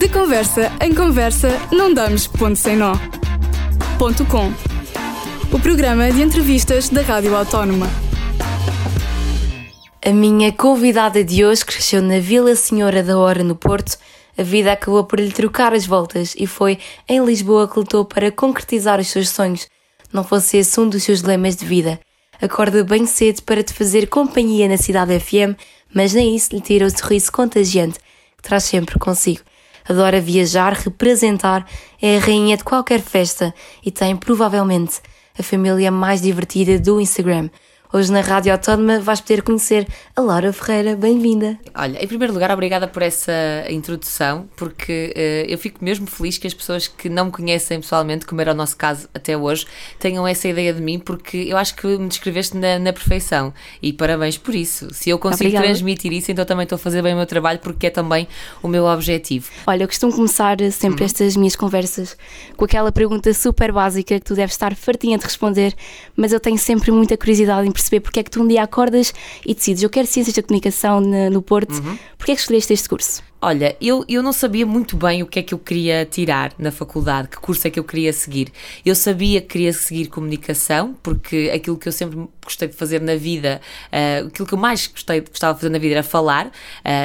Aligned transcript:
De 0.00 0.08
conversa 0.08 0.72
em 0.80 0.94
conversa, 0.94 1.50
não 1.70 1.92
damos 1.92 2.26
ponto 2.26 2.56
sem 2.56 2.74
nó. 2.74 2.94
Ponto 3.98 4.24
com. 4.24 4.50
O 5.54 5.60
programa 5.60 6.10
de 6.10 6.22
entrevistas 6.22 6.88
da 6.88 7.02
Rádio 7.02 7.36
Autónoma. 7.36 7.86
A 10.02 10.10
minha 10.10 10.52
convidada 10.52 11.22
de 11.22 11.44
hoje 11.44 11.66
cresceu 11.66 12.00
na 12.00 12.18
Vila 12.18 12.56
Senhora 12.56 13.02
da 13.02 13.18
Hora, 13.18 13.44
no 13.44 13.54
Porto. 13.54 13.98
A 14.38 14.42
vida 14.42 14.72
acabou 14.72 15.04
por 15.04 15.20
lhe 15.20 15.30
trocar 15.30 15.74
as 15.74 15.84
voltas 15.84 16.34
e 16.34 16.46
foi 16.46 16.78
em 17.06 17.22
Lisboa 17.22 17.68
que 17.68 17.78
lutou 17.78 18.06
para 18.06 18.32
concretizar 18.32 18.98
os 18.98 19.08
seus 19.08 19.28
sonhos. 19.28 19.68
Não 20.10 20.24
fosse 20.24 20.56
esse 20.56 20.80
um 20.80 20.88
dos 20.88 21.02
seus 21.02 21.20
dilemas 21.20 21.56
de 21.56 21.66
vida. 21.66 22.00
Acorda 22.40 22.82
bem 22.82 23.04
cedo 23.04 23.42
para 23.42 23.62
te 23.62 23.74
fazer 23.74 24.08
companhia 24.08 24.66
na 24.66 24.78
cidade 24.78 25.20
FM, 25.20 25.60
mas 25.92 26.14
nem 26.14 26.34
isso 26.34 26.54
lhe 26.54 26.62
tira 26.62 26.86
o 26.86 26.90
sorriso 26.90 27.30
contagiante 27.30 27.98
que 28.34 28.42
traz 28.42 28.64
sempre 28.64 28.98
consigo. 28.98 29.42
Adora 29.90 30.20
viajar, 30.20 30.72
representar, 30.72 31.66
é 32.00 32.16
a 32.16 32.20
rainha 32.20 32.56
de 32.56 32.62
qualquer 32.62 33.00
festa 33.00 33.52
e 33.84 33.90
tem 33.90 34.14
provavelmente 34.14 35.00
a 35.36 35.42
família 35.42 35.90
mais 35.90 36.22
divertida 36.22 36.78
do 36.78 37.00
Instagram. 37.00 37.50
Hoje 37.92 38.12
na 38.12 38.20
Rádio 38.20 38.52
Autónoma 38.52 39.00
vais 39.00 39.20
poder 39.20 39.42
conhecer 39.42 39.84
a 40.14 40.20
Laura 40.20 40.52
Ferreira. 40.52 40.94
Bem-vinda. 40.94 41.58
Olha, 41.74 42.00
em 42.00 42.06
primeiro 42.06 42.32
lugar, 42.32 42.48
obrigada 42.52 42.86
por 42.86 43.02
essa 43.02 43.32
introdução, 43.68 44.48
porque 44.54 45.12
uh, 45.16 45.50
eu 45.50 45.58
fico 45.58 45.84
mesmo 45.84 46.06
feliz 46.06 46.38
que 46.38 46.46
as 46.46 46.54
pessoas 46.54 46.86
que 46.86 47.08
não 47.08 47.24
me 47.24 47.30
conhecem 47.32 47.80
pessoalmente, 47.80 48.26
como 48.26 48.40
era 48.40 48.52
o 48.52 48.54
nosso 48.54 48.76
caso 48.76 49.08
até 49.12 49.36
hoje, 49.36 49.66
tenham 49.98 50.24
essa 50.24 50.46
ideia 50.46 50.72
de 50.72 50.80
mim, 50.80 51.00
porque 51.00 51.38
eu 51.38 51.56
acho 51.56 51.74
que 51.74 51.84
me 51.84 52.06
descreveste 52.06 52.56
na, 52.56 52.78
na 52.78 52.92
perfeição. 52.92 53.52
E 53.82 53.92
parabéns 53.92 54.38
por 54.38 54.54
isso. 54.54 54.94
Se 54.94 55.10
eu 55.10 55.18
consigo 55.18 55.48
obrigada. 55.48 55.66
transmitir 55.66 56.12
isso, 56.12 56.30
então 56.30 56.44
também 56.44 56.62
estou 56.62 56.76
a 56.76 56.78
fazer 56.78 57.02
bem 57.02 57.12
o 57.12 57.16
meu 57.16 57.26
trabalho, 57.26 57.58
porque 57.58 57.88
é 57.88 57.90
também 57.90 58.28
o 58.62 58.68
meu 58.68 58.84
objetivo. 58.84 59.50
Olha, 59.66 59.82
eu 59.82 59.88
costumo 59.88 60.12
começar 60.12 60.58
sempre 60.70 61.00
uhum. 61.00 61.06
estas 61.06 61.34
minhas 61.34 61.56
conversas 61.56 62.16
com 62.56 62.64
aquela 62.64 62.92
pergunta 62.92 63.34
super 63.34 63.72
básica 63.72 64.14
que 64.14 64.24
tu 64.24 64.36
deves 64.36 64.54
estar 64.54 64.76
fartinha 64.76 65.18
de 65.18 65.24
responder, 65.24 65.74
mas 66.14 66.32
eu 66.32 66.38
tenho 66.38 66.56
sempre 66.56 66.92
muita 66.92 67.16
curiosidade 67.16 67.66
em 67.66 67.79
perceber 67.80 68.00
porque 68.00 68.20
é 68.20 68.22
que 68.22 68.30
tu 68.30 68.42
um 68.42 68.48
dia 68.48 68.62
acordas 68.62 69.12
e 69.44 69.54
decides, 69.54 69.82
eu 69.82 69.90
quero 69.90 70.06
Ciências 70.06 70.36
da 70.36 70.42
Comunicação 70.42 71.00
no 71.00 71.42
Porto, 71.42 71.72
uhum. 71.72 71.98
porque 72.16 72.32
é 72.32 72.34
que 72.34 72.40
escolheste 72.40 72.72
este 72.72 72.88
curso? 72.88 73.29
Olha, 73.42 73.74
eu, 73.80 74.04
eu 74.06 74.22
não 74.22 74.34
sabia 74.34 74.66
muito 74.66 74.98
bem 74.98 75.22
o 75.22 75.26
que 75.26 75.38
é 75.38 75.42
que 75.42 75.54
eu 75.54 75.58
queria 75.58 76.04
tirar 76.04 76.52
na 76.58 76.70
faculdade, 76.70 77.28
que 77.28 77.38
curso 77.38 77.66
é 77.66 77.70
que 77.70 77.80
eu 77.80 77.84
queria 77.84 78.12
seguir. 78.12 78.52
Eu 78.84 78.94
sabia 78.94 79.40
que 79.40 79.46
queria 79.46 79.72
seguir 79.72 80.08
comunicação, 80.08 80.94
porque 81.02 81.50
aquilo 81.54 81.78
que 81.78 81.88
eu 81.88 81.92
sempre 81.92 82.28
gostei 82.44 82.68
de 82.68 82.74
fazer 82.74 83.00
na 83.00 83.16
vida, 83.16 83.58
uh, 83.86 84.26
aquilo 84.26 84.46
que 84.46 84.52
eu 84.52 84.58
mais 84.58 84.86
gostei, 84.86 85.20
gostava 85.20 85.54
de 85.54 85.60
fazer 85.60 85.72
na 85.72 85.78
vida 85.78 85.94
era 85.94 86.02
falar, 86.02 86.48
uh, 86.48 86.50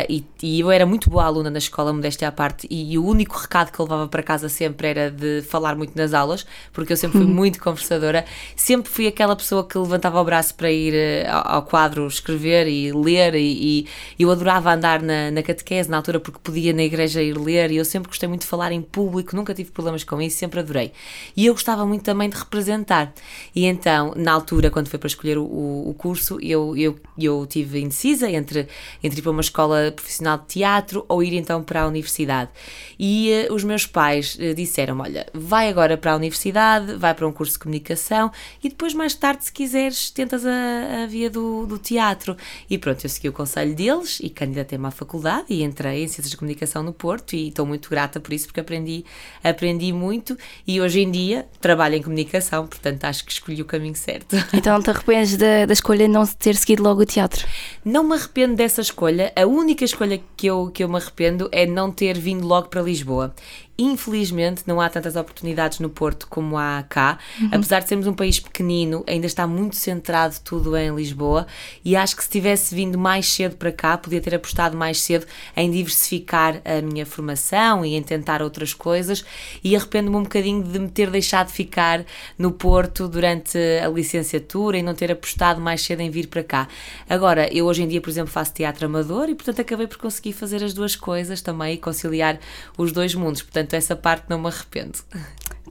e, 0.10 0.26
e, 0.44 0.60
eu 0.60 0.70
era 0.70 0.86
muito 0.86 1.10
boa 1.10 1.24
aluna 1.24 1.50
na 1.50 1.58
escola, 1.58 1.94
modéstia 1.94 2.28
à 2.28 2.32
parte, 2.34 2.68
e, 2.70 2.94
e, 2.94 2.98
o 2.98 3.06
único 3.06 3.38
recado 3.38 3.72
que 3.72 3.80
eu 3.80 3.86
levava 3.86 4.08
para 4.10 4.22
casa 4.22 4.50
sempre 4.50 4.90
era 4.90 5.10
de 5.10 5.42
falar 5.44 5.76
muito 5.76 5.96
nas 5.96 6.14
aulas, 6.14 6.46
porque 6.74 6.92
eu 6.92 6.98
sempre 6.98 7.20
fui 7.20 7.28
muito 7.28 7.62
conversadora, 7.62 8.26
sempre 8.58 8.92
fui 8.92 9.08
aquela 9.08 9.36
pessoa 9.36 9.66
que 9.66 9.78
levantava 9.78 10.20
o 10.20 10.24
braço 10.26 10.54
para 10.56 10.70
ir 10.70 10.94
uh, 10.94 11.30
ao, 11.32 11.62
quadro 11.64 12.06
escrever 12.08 12.68
e 12.68 12.92
ler, 12.92 13.36
e, 13.36 13.88
e 14.20 14.24
eu 14.24 14.30
adorava 14.32 14.74
andar 14.74 15.02
na, 15.02 15.32
na 15.32 15.42
catequese 15.42 15.90
na 15.90 15.98
altura 15.98 16.20
porque 16.26 16.40
podia 16.42 16.74
na 16.74 16.84
igreja 16.84 17.22
ir 17.22 17.38
ler 17.38 17.70
e 17.70 17.78
eu 17.78 17.86
sempre 17.86 18.10
gostei 18.10 18.28
muito 18.28 18.42
de 18.42 18.48
falar 18.48 18.72
em 18.72 18.82
público, 18.82 19.36
nunca 19.36 19.54
tive 19.54 19.70
problemas 19.70 20.04
com 20.04 20.20
isso, 20.20 20.38
sempre 20.38 20.60
adorei. 20.60 20.92
E 21.38 21.46
eu 21.46 21.54
gostava 21.54 21.86
muito 21.86 22.04
também 22.04 22.28
de 22.28 22.36
representar. 22.36 23.14
E 23.56 23.66
então, 23.66 24.12
na 24.16 24.32
altura, 24.32 24.72
quando 24.72 24.88
foi 24.88 24.98
para 24.98 25.08
escolher 25.08 25.38
o, 25.38 25.44
o 25.44 25.94
curso, 25.96 26.40
eu, 26.42 26.76
eu, 26.76 27.00
eu 27.16 27.46
tive 27.46 27.80
indecisa 27.80 28.28
entre, 28.30 28.68
entre 29.04 29.20
ir 29.20 29.22
para 29.22 29.32
uma 29.32 29.42
escola 29.42 29.92
profissional 29.92 30.40
de 30.40 30.46
teatro 30.48 31.06
ou 31.08 31.22
ir 31.22 31.34
então 31.34 31.64
para 31.64 31.84
a 31.84 31.88
universidade. 31.88 32.50
E 32.98 33.48
uh, 33.48 33.54
os 33.54 33.64
meus 33.64 33.86
pais 33.86 34.36
uh, 34.36 34.56
disseram: 34.56 35.00
Olha, 35.00 35.28
vai 35.32 35.70
agora 35.70 35.96
para 35.96 36.14
a 36.14 36.16
universidade, 36.16 36.96
vai 36.96 37.14
para 37.14 37.28
um 37.28 37.32
curso 37.32 37.54
de 37.54 37.60
comunicação 37.60 38.32
e 38.64 38.70
depois, 38.70 38.96
mais 38.96 39.14
tarde, 39.14 39.46
se 39.46 39.52
quiseres, 39.52 40.10
tentas 40.10 40.44
a, 40.44 41.04
a 41.04 41.06
via 41.06 41.30
do, 41.30 41.68
do 41.68 41.78
teatro. 41.78 42.36
E 42.68 42.80
pronto, 42.80 43.06
eu 43.06 43.10
segui 43.10 43.30
o 43.30 43.34
conselho 43.34 43.76
deles 43.76 44.20
e 44.20 44.30
candidatei-me 44.30 44.88
à 44.88 44.92
faculdade 44.92 45.46
e 45.50 45.62
entrei 45.62 46.04
em 46.04 46.08
Ciências 46.16 46.32
de 46.32 46.38
Comunicação 46.38 46.82
no 46.82 46.94
Porto 46.94 47.34
e 47.34 47.50
estou 47.50 47.66
muito 47.66 47.90
grata 47.90 48.20
por 48.20 48.34
isso 48.34 48.48
porque 48.48 48.60
aprendi, 48.60 49.06
aprendi 49.44 49.92
muito 49.92 50.38
e 50.66 50.80
hoje 50.80 51.02
em 51.02 51.12
dia 51.12 51.46
trabalho 51.60 51.96
em 51.96 52.02
comunicação, 52.02 52.66
portanto 52.68 53.04
acho 53.06 53.26
que 53.26 53.32
escolhi 53.32 53.62
o 53.62 53.66
caminho 53.66 53.96
certo. 53.96 54.36
Então 54.54 54.82
te 54.82 54.90
arrependes 54.90 55.38
da, 55.38 55.66
da 55.66 55.74
escolha 55.74 56.08
de 56.08 56.14
não 56.14 56.26
ter 56.26 56.56
seguido 56.56 56.84
logo 56.84 57.02
o 57.02 57.06
teatro? 57.06 57.46
Não 57.84 58.04
me 58.04 58.16
arrependo 58.16 58.56
dessa 58.56 58.82
escolha, 58.82 59.32
a 59.36 59.46
única 59.46 59.84
escolha 59.84 60.22
que 60.38 60.48
eu, 60.48 60.72
que 60.74 60.84
eu 60.84 60.90
me 60.90 60.96
arrependo 60.96 61.50
é 61.52 61.66
não 61.66 61.92
ter 61.92 62.18
vindo 62.18 62.48
logo 62.48 62.70
para 62.70 62.82
Lisboa. 62.82 63.34
Infelizmente, 63.78 64.64
não 64.66 64.80
há 64.80 64.90
tantas 64.90 65.16
oportunidades 65.18 65.80
no 65.80 65.90
Porto 65.90 66.28
como 66.30 66.58
há 66.58 66.84
cá. 66.88 67.20
Uhum. 67.40 67.50
Apesar 67.52 67.82
de 67.82 67.90
sermos 67.90 68.08
um 68.08 68.14
país 68.14 68.40
pequenino, 68.40 69.04
ainda 69.06 69.26
está 69.26 69.46
muito 69.46 69.76
centrado 69.76 70.36
tudo 70.44 70.78
em 70.78 70.96
Lisboa. 70.96 71.46
E 71.84 71.96
acho 71.96 72.16
que 72.16 72.24
se 72.24 72.30
tivesse 72.30 72.74
vindo 72.74 72.98
mais 72.98 73.28
cedo 73.28 73.58
para 73.58 73.72
cá, 73.72 73.98
podia 73.98 74.22
ter 74.22 74.34
apostado 74.34 74.78
mais 74.78 75.02
cedo 75.02 75.26
em 75.58 75.70
diversificar 75.70 76.62
a 76.64 76.82
minha 76.82 77.06
formação 77.06 77.86
e 77.86 77.96
em 77.96 78.02
tentar 78.02 78.42
outras 78.42 78.74
coisas. 78.74 79.26
E 79.62 79.76
arrependo-me 79.76 80.16
um 80.16 80.24
bocadinho 80.24 80.64
de 80.64 80.80
me 80.80 80.90
ter 80.90 81.10
deixado 81.10 81.50
ficar 81.50 82.06
no 82.38 82.52
Porto 82.52 83.10
durante 83.10 83.58
a 83.58 83.90
licenciatura 83.90 84.78
e 84.78 84.82
não 84.82 84.94
ter 84.94 85.12
apostado 85.12 85.60
mais 85.60 85.82
cedo 85.82 86.00
em 86.00 86.10
vir 86.10 86.28
para 86.28 86.44
cá. 86.44 86.68
Agora, 87.10 87.54
eu 87.54 87.66
hoje 87.66 87.84
em 87.84 87.88
dia, 87.88 88.00
por 88.00 88.10
exemplo, 88.10 88.32
faço 88.32 88.54
teatro 88.54 88.86
amador 88.86 89.28
e, 89.28 89.36
portanto, 89.36 89.60
acabei 89.60 89.88
por 89.88 89.98
conseguir 89.98 90.32
fazer 90.32 90.64
as 90.64 90.74
duas 90.74 90.96
coisas 90.96 91.42
também 91.42 91.74
e 91.74 91.78
conciliar 91.78 92.40
os 92.78 92.94
dois 92.94 93.14
mundos. 93.14 93.42
Portanto, 93.42 93.65
portanto 93.66 93.74
essa 93.74 93.96
parte 93.96 94.26
não 94.30 94.40
me 94.40 94.48
arrependo. 94.48 95.00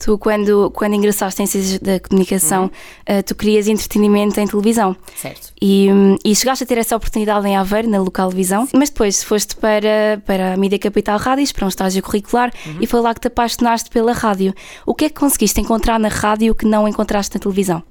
Tu, 0.00 0.18
quando, 0.18 0.72
quando 0.72 0.94
ingressaste 0.94 1.40
em 1.40 1.46
Ciências 1.46 1.78
da 1.78 2.00
Comunicação, 2.00 2.64
uhum. 2.64 3.18
uh, 3.18 3.22
tu 3.22 3.34
querias 3.34 3.68
entretenimento 3.68 4.40
em 4.40 4.46
televisão. 4.46 4.96
Certo. 5.16 5.52
E, 5.62 5.88
e 6.24 6.34
chegaste 6.34 6.64
a 6.64 6.66
ter 6.66 6.78
essa 6.78 6.96
oportunidade 6.96 7.46
em 7.46 7.56
Aveiro, 7.56 7.88
na 7.88 8.00
local 8.00 8.28
visão, 8.28 8.68
mas 8.74 8.90
depois 8.90 9.22
foste 9.22 9.54
para, 9.54 10.20
para 10.26 10.54
a 10.54 10.56
Mídia 10.56 10.80
Capital 10.80 11.16
Rádios, 11.16 11.52
para 11.52 11.64
um 11.64 11.68
estágio 11.68 12.02
curricular, 12.02 12.52
uhum. 12.66 12.78
e 12.80 12.86
foi 12.88 13.00
lá 13.00 13.14
que 13.14 13.20
te 13.20 13.28
apaixonaste 13.28 13.88
pela 13.88 14.12
rádio. 14.12 14.52
O 14.84 14.94
que 14.94 15.04
é 15.04 15.08
que 15.08 15.14
conseguiste 15.14 15.60
encontrar 15.60 16.00
na 16.00 16.08
rádio 16.08 16.54
que 16.56 16.66
não 16.66 16.88
encontraste 16.88 17.36
na 17.36 17.40
televisão? 17.40 17.82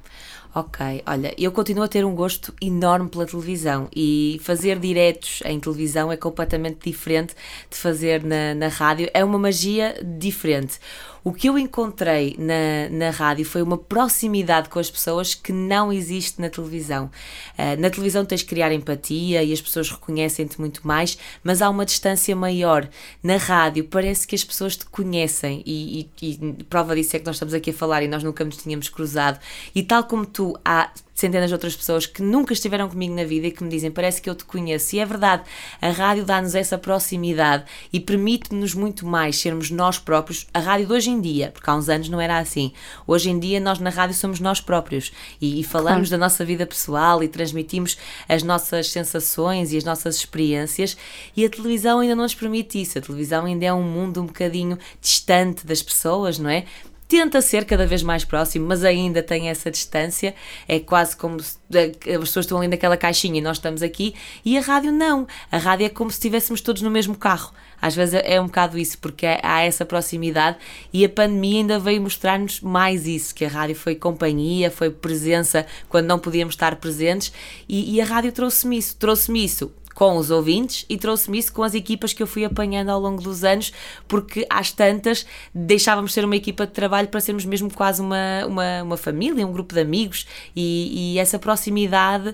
Ok, 0.56 1.02
olha, 1.08 1.34
eu 1.36 1.52
continuo 1.52 1.84
a 1.84 1.88
ter 1.88 2.06
um 2.06 2.14
gosto 2.14 2.54
enorme 2.62 3.10
pela 3.10 3.26
televisão 3.26 3.90
e 3.96 4.40
fazer 4.44 4.78
diretos 4.78 5.42
em 5.46 5.60
televisão 5.60 6.12
é 6.12 6.18
completamente 6.18 6.78
diferente 6.92 7.34
de 7.72 7.76
fazer 7.76 8.24
na, 8.24 8.54
na 8.54 8.68
rádio, 8.68 9.10
é 9.16 9.26
uma 9.26 9.40
magia 9.40 9.96
diferente. 10.04 10.80
O 11.24 11.32
que 11.32 11.48
eu 11.48 11.58
encontrei 11.58 12.36
na, 12.38 12.90
na 12.90 13.10
rádio 13.10 13.46
foi 13.46 13.62
uma 13.62 13.78
proximidade 13.78 14.68
com 14.68 14.78
as 14.78 14.92
pessoas 14.92 15.34
que 15.34 15.54
não 15.54 15.92
existe 15.92 16.42
na 16.42 16.50
televisão. 16.50 17.10
Uh, 17.58 17.80
na 17.80 17.90
televisão 17.90 18.26
tens 18.26 18.42
de 18.42 18.48
criar 18.48 18.74
empatia 18.74 19.42
e 19.42 19.54
as 19.54 19.62
pessoas 19.62 19.90
reconhecem-te 19.90 20.60
muito 20.60 20.86
mais, 20.86 21.18
mas 21.42 21.62
há 21.62 21.70
uma 21.70 21.86
distância 21.86 22.36
maior. 22.36 22.90
Na 23.24 23.38
rádio 23.38 23.86
parece 23.86 24.28
que 24.28 24.36
as 24.36 24.44
pessoas 24.44 24.76
te 24.76 24.86
conhecem 24.86 25.64
e, 25.66 26.10
e, 26.22 26.32
e 26.32 26.64
prova 26.66 26.94
disso 26.94 27.16
é 27.16 27.20
que 27.20 27.26
nós 27.26 27.36
estamos 27.36 27.54
aqui 27.54 27.70
a 27.70 27.74
falar 27.74 28.04
e 28.04 28.08
nós 28.08 28.22
nunca 28.22 28.44
nos 28.44 28.58
tínhamos 28.58 28.90
cruzado. 28.90 29.40
E 29.74 29.82
tal 29.82 30.04
como 30.04 30.26
tu, 30.26 30.60
há 30.66 30.92
centenas 31.14 31.50
de 31.50 31.54
outras 31.54 31.76
pessoas 31.76 32.06
que 32.06 32.22
nunca 32.22 32.54
estiveram 32.54 32.90
comigo 32.90 33.14
na 33.14 33.24
vida 33.24 33.48
e 33.48 33.52
que 33.52 33.64
me 33.64 33.70
dizem 33.70 33.92
parece 33.92 34.22
que 34.22 34.30
eu 34.30 34.36
te 34.36 34.46
conheço. 34.46 34.96
E 34.96 35.00
é 35.00 35.06
verdade, 35.06 35.44
a 35.82 35.90
rádio 35.90 36.26
dá-nos 36.26 36.56
essa 36.56 36.78
proximidade 36.78 37.66
e 37.92 38.00
permite-nos 38.00 38.74
muito 38.74 39.06
mais 39.06 39.38
sermos 39.38 39.70
nós 39.70 40.00
próprios. 40.00 40.48
A 40.54 40.60
rádio 40.60 40.88
de 40.88 40.94
hoje 40.94 41.10
em 41.10 41.22
dia, 41.22 41.52
porque 41.52 41.70
há 41.70 41.76
uns 41.76 41.90
anos 41.90 42.10
não 42.10 42.20
era 42.20 42.40
assim. 42.40 42.74
Hoje 43.06 43.30
em 43.30 43.40
dia 43.40 43.60
nós 43.60 43.80
na 43.80 43.90
rádio 43.90 44.16
somos 44.16 44.40
nós 44.40 44.60
próprios 44.60 45.12
e, 45.40 45.60
e 45.60 45.64
falamos 45.64 46.10
claro. 46.10 46.22
da 46.22 46.26
nossa 46.26 46.44
vida 46.44 46.66
pessoal 46.66 47.24
e 47.24 47.28
transmitimos 47.28 47.98
as 48.28 48.42
nossas 48.44 48.90
sensações 48.90 49.72
e 49.72 49.78
as 49.78 49.84
nossas 49.84 50.16
experiências 50.16 50.98
e 51.36 51.46
a 51.46 51.50
televisão 51.50 52.00
ainda 52.00 52.16
não 52.16 52.24
nos 52.24 52.36
permite 52.36 52.82
isso. 52.82 52.98
A 52.98 53.02
televisão 53.02 53.46
ainda 53.46 53.66
é 53.66 53.74
um 53.74 53.84
mundo 53.84 54.22
um 54.22 54.26
bocadinho 54.26 54.78
distante 55.00 55.66
das 55.66 55.82
pessoas, 55.82 56.40
não 56.40 56.50
é? 56.50 56.66
Tenta 57.08 57.42
ser 57.42 57.66
cada 57.66 57.86
vez 57.86 58.04
mais 58.04 58.26
próximo, 58.26 58.68
mas 58.68 58.84
ainda 58.84 59.22
tem 59.22 59.50
essa 59.50 59.70
distância. 59.70 60.34
É 60.68 60.80
quase 60.80 61.16
como 61.16 61.40
se 61.40 61.58
as 61.78 62.20
pessoas 62.20 62.46
estão 62.46 62.58
ali 62.58 62.68
naquela 62.68 62.98
caixinha 62.98 63.40
e 63.40 63.42
nós 63.42 63.58
estamos 63.58 63.82
aqui, 63.82 64.14
e 64.46 64.58
a 64.58 64.62
rádio 64.62 64.92
não. 64.92 65.28
A 65.52 65.58
rádio 65.58 65.86
é 65.86 65.90
como 65.90 66.10
se 66.12 66.18
estivéssemos 66.18 66.62
todos 66.62 66.82
no 66.82 66.90
mesmo 66.90 67.16
carro. 67.16 67.54
Às 67.82 67.96
vezes 67.96 68.22
é 68.24 68.40
um 68.40 68.46
bocado 68.46 68.78
isso, 68.78 68.98
porque 69.00 69.26
há 69.44 69.62
essa 69.62 69.84
proximidade 69.84 70.58
e 70.94 71.04
a 71.04 71.10
pandemia 71.10 71.60
ainda 71.60 71.80
veio 71.80 72.02
mostrar-nos 72.02 72.62
mais 72.62 73.06
isso, 73.06 73.36
que 73.36 73.44
a 73.44 73.50
rádio 73.50 73.76
foi 73.76 73.96
companhia, 73.96 74.72
foi 74.72 74.90
presença 74.90 75.66
quando 75.90 76.06
não 76.06 76.18
podíamos 76.18 76.54
estar 76.54 76.78
presentes 76.78 77.34
e, 77.68 77.96
e 77.96 78.02
a 78.02 78.06
rádio 78.06 78.32
trouxe-me 78.32 78.78
isso, 78.78 78.96
trouxe-me 78.96 79.44
isso 79.44 79.70
com 79.94 80.18
os 80.18 80.32
ouvintes 80.32 80.86
e 80.90 80.98
trouxe-me 80.98 81.38
isso 81.38 81.54
com 81.54 81.64
as 81.64 81.74
equipas 81.74 82.14
que 82.14 82.22
eu 82.22 82.28
fui 82.28 82.44
apanhando 82.44 82.90
ao 82.90 83.00
longo 83.00 83.22
dos 83.22 83.44
anos, 83.44 83.72
porque 84.08 84.46
às 84.50 84.72
tantas 84.72 85.26
deixávamos 85.54 86.14
ser 86.14 86.26
uma 86.26 86.36
equipa 86.36 86.66
de 86.66 86.74
trabalho 86.74 87.08
para 87.08 87.20
sermos 87.20 87.46
mesmo 87.46 87.72
quase 87.72 88.02
uma, 88.02 88.46
uma, 88.46 88.84
uma 88.84 88.98
família, 88.98 89.46
um 89.46 89.52
grupo 89.52 89.74
de 89.74 89.82
amigos 89.82 90.26
e, 90.56 91.14
e 91.14 91.20
essa 91.20 91.38
proximidade 91.38 92.30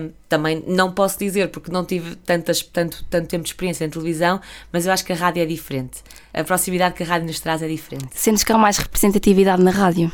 um, 0.00 0.10
também 0.28 0.62
não 0.66 0.92
posso 0.92 1.18
dizer 1.18 1.48
porque 1.48 1.70
não 1.70 1.84
tive 1.84 2.16
tantas, 2.16 2.62
tanto, 2.62 3.04
tanto 3.08 3.28
tempo 3.28 3.44
de 3.44 3.50
experiência 3.50 3.84
em 3.84 3.90
televisão, 3.90 4.40
mas 4.72 4.86
eu 4.86 4.92
acho 4.92 5.04
que 5.04 5.12
a 5.12 5.16
rádio 5.16 5.42
é 5.42 5.46
diferente. 5.46 6.02
a 6.32 6.42
proximidade 6.42 6.94
que 6.94 7.02
a 7.02 7.06
rádio 7.06 7.26
nos 7.26 7.40
traz 7.40 7.62
é 7.62 7.68
diferente. 7.68 8.08
Sentes 8.12 8.42
que 8.42 8.52
há 8.52 8.58
mais 8.58 8.78
representatividade 8.78 9.62
na 9.62 9.70
rádio? 9.70 10.12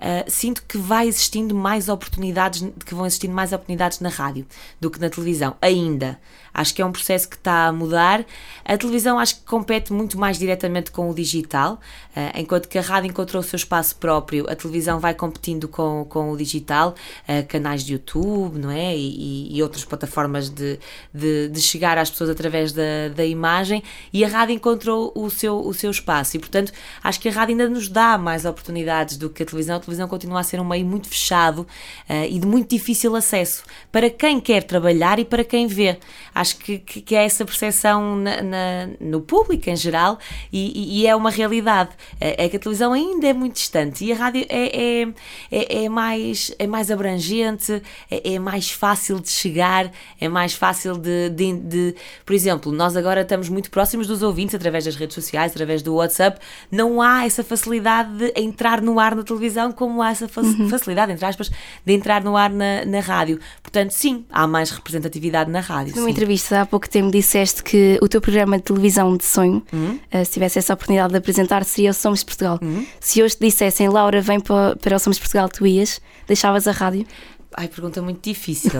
Uh, 0.00 0.30
sinto 0.30 0.62
que 0.66 0.78
vai 0.78 1.06
existindo 1.06 1.54
mais 1.54 1.90
oportunidades, 1.90 2.66
que 2.86 2.94
vão 2.94 3.04
existindo 3.04 3.34
mais 3.34 3.52
oportunidades 3.52 4.00
na 4.00 4.08
rádio 4.08 4.46
do 4.80 4.90
que 4.90 4.98
na 4.98 5.10
televisão, 5.10 5.54
ainda. 5.60 6.18
Acho 6.52 6.74
que 6.74 6.82
é 6.82 6.86
um 6.86 6.90
processo 6.90 7.28
que 7.28 7.36
está 7.36 7.66
a 7.66 7.72
mudar. 7.72 8.24
A 8.64 8.76
televisão 8.76 9.18
acho 9.18 9.36
que 9.36 9.42
compete 9.42 9.92
muito 9.92 10.18
mais 10.18 10.38
diretamente 10.38 10.90
com 10.90 11.10
o 11.10 11.14
digital, 11.14 11.74
uh, 12.16 12.38
enquanto 12.38 12.68
que 12.68 12.78
a 12.78 12.82
rádio 12.82 13.10
encontrou 13.10 13.40
o 13.40 13.44
seu 13.44 13.56
espaço 13.56 13.96
próprio, 13.96 14.50
a 14.50 14.56
televisão 14.56 14.98
vai 14.98 15.14
competindo 15.14 15.68
com, 15.68 16.06
com 16.08 16.32
o 16.32 16.36
digital, 16.36 16.94
uh, 17.28 17.46
canais 17.46 17.84
de 17.84 17.92
YouTube, 17.92 18.58
não 18.58 18.70
é? 18.70 18.96
E, 18.96 19.54
e 19.56 19.62
outras 19.62 19.84
plataformas 19.84 20.48
de, 20.48 20.78
de, 21.12 21.48
de, 21.48 21.60
chegar 21.60 21.98
às 21.98 22.10
pessoas 22.10 22.30
através 22.30 22.72
da, 22.72 23.08
da 23.14 23.24
imagem, 23.24 23.82
e 24.12 24.24
a 24.24 24.28
rádio 24.28 24.54
encontrou 24.54 25.12
o 25.14 25.28
seu, 25.30 25.60
o 25.60 25.74
seu 25.74 25.90
espaço. 25.90 26.36
E, 26.36 26.40
portanto, 26.40 26.72
acho 27.02 27.20
que 27.20 27.28
a 27.28 27.32
rádio 27.32 27.52
ainda 27.52 27.68
nos 27.68 27.88
dá 27.88 28.16
mais 28.16 28.44
oportunidades 28.44 29.16
do 29.16 29.28
que 29.28 29.42
a 29.42 29.46
televisão. 29.46 29.78
Televisão 29.90 30.08
continua 30.08 30.40
a 30.40 30.42
ser 30.42 30.60
um 30.60 30.64
meio 30.64 30.86
muito 30.86 31.08
fechado 31.08 31.60
uh, 32.08 32.24
e 32.28 32.38
de 32.38 32.46
muito 32.46 32.70
difícil 32.70 33.14
acesso 33.16 33.64
para 33.90 34.08
quem 34.08 34.40
quer 34.40 34.62
trabalhar 34.62 35.18
e 35.18 35.24
para 35.24 35.42
quem 35.42 35.66
vê 35.66 35.98
acho 36.34 36.56
que, 36.58 36.78
que, 36.78 37.00
que 37.00 37.16
é 37.16 37.24
essa 37.24 37.44
percepção 37.44 38.16
na, 38.16 38.42
na, 38.42 38.88
no 39.00 39.20
público 39.20 39.68
em 39.68 39.76
geral 39.76 40.18
e, 40.52 41.00
e, 41.00 41.06
é 41.06 41.14
uma 41.14 41.30
realidade. 41.30 41.90
É, 42.20 42.44
é, 42.44 42.48
que 42.48 42.56
a 42.56 42.60
televisão 42.60 42.92
ainda 42.92 43.26
é 43.26 43.32
muito 43.32 43.54
distante 43.54 44.04
e 44.04 44.12
a 44.12 44.16
rádio 44.16 44.46
é, 44.48 45.02
é, 45.02 45.08
é, 45.50 45.84
é 45.84 45.88
mais, 45.88 46.54
é 46.58 46.66
mais 46.66 46.90
abrangente, 46.90 47.82
é, 48.10 48.34
é, 48.34 48.38
mais 48.38 48.70
fácil 48.70 49.18
de 49.20 49.28
chegar, 49.28 49.90
é 50.20 50.28
mais 50.28 50.54
fácil 50.54 50.96
de, 50.96 51.30
de, 51.30 51.52
de, 51.58 51.94
Por 52.24 52.34
exemplo, 52.34 52.72
nós 52.72 52.96
agora 52.96 53.22
estamos 53.22 53.48
muito 53.48 53.70
próximos 53.70 54.06
dos 54.06 54.22
ouvintes 54.22 54.54
através 54.54 54.84
das 54.84 54.96
redes 54.96 55.14
sociais, 55.14 55.52
através 55.52 55.82
do 55.82 55.94
WhatsApp. 55.94 56.38
Não 56.70 57.02
há 57.02 57.24
essa 57.24 57.42
facilidade 57.42 58.16
de 58.16 58.32
entrar 58.36 58.80
no 58.80 59.00
ar 59.00 59.14
na 59.14 59.22
televisão 59.22 59.72
como 59.80 60.02
há 60.02 60.10
essa 60.10 60.28
uhum. 60.36 60.68
facilidade, 60.68 61.10
entre 61.10 61.24
aspas, 61.24 61.50
de 61.86 61.92
entrar 61.94 62.22
no 62.22 62.36
ar 62.36 62.50
na, 62.50 62.84
na 62.84 63.00
rádio. 63.00 63.40
Portanto, 63.62 63.92
sim, 63.92 64.26
há 64.30 64.46
mais 64.46 64.70
representatividade 64.70 65.50
na 65.50 65.60
rádio. 65.60 65.96
Numa 65.96 66.10
entrevista 66.10 66.60
há 66.60 66.66
pouco 66.66 66.86
tempo 66.86 67.10
disseste 67.10 67.64
que 67.64 67.98
o 68.02 68.06
teu 68.06 68.20
programa 68.20 68.58
de 68.58 68.64
televisão 68.64 69.16
de 69.16 69.24
sonho, 69.24 69.62
uhum. 69.72 69.98
uh, 70.12 70.22
se 70.22 70.32
tivesse 70.32 70.58
essa 70.58 70.74
oportunidade 70.74 71.12
de 71.12 71.16
apresentar, 71.16 71.64
seria 71.64 71.92
o 71.92 71.94
Somos 71.94 72.22
Portugal. 72.22 72.58
Uhum. 72.60 72.86
Se 73.00 73.22
hoje 73.22 73.36
te 73.36 73.46
dissessem, 73.46 73.88
Laura, 73.88 74.20
vem 74.20 74.38
para, 74.38 74.76
para 74.76 74.96
o 74.96 74.98
Somos 74.98 75.18
Portugal, 75.18 75.48
tu 75.48 75.66
ias? 75.66 75.98
Deixavas 76.26 76.68
a 76.68 76.72
rádio? 76.72 77.06
Ai, 77.56 77.66
pergunta 77.66 78.02
muito 78.02 78.22
difícil. 78.22 78.70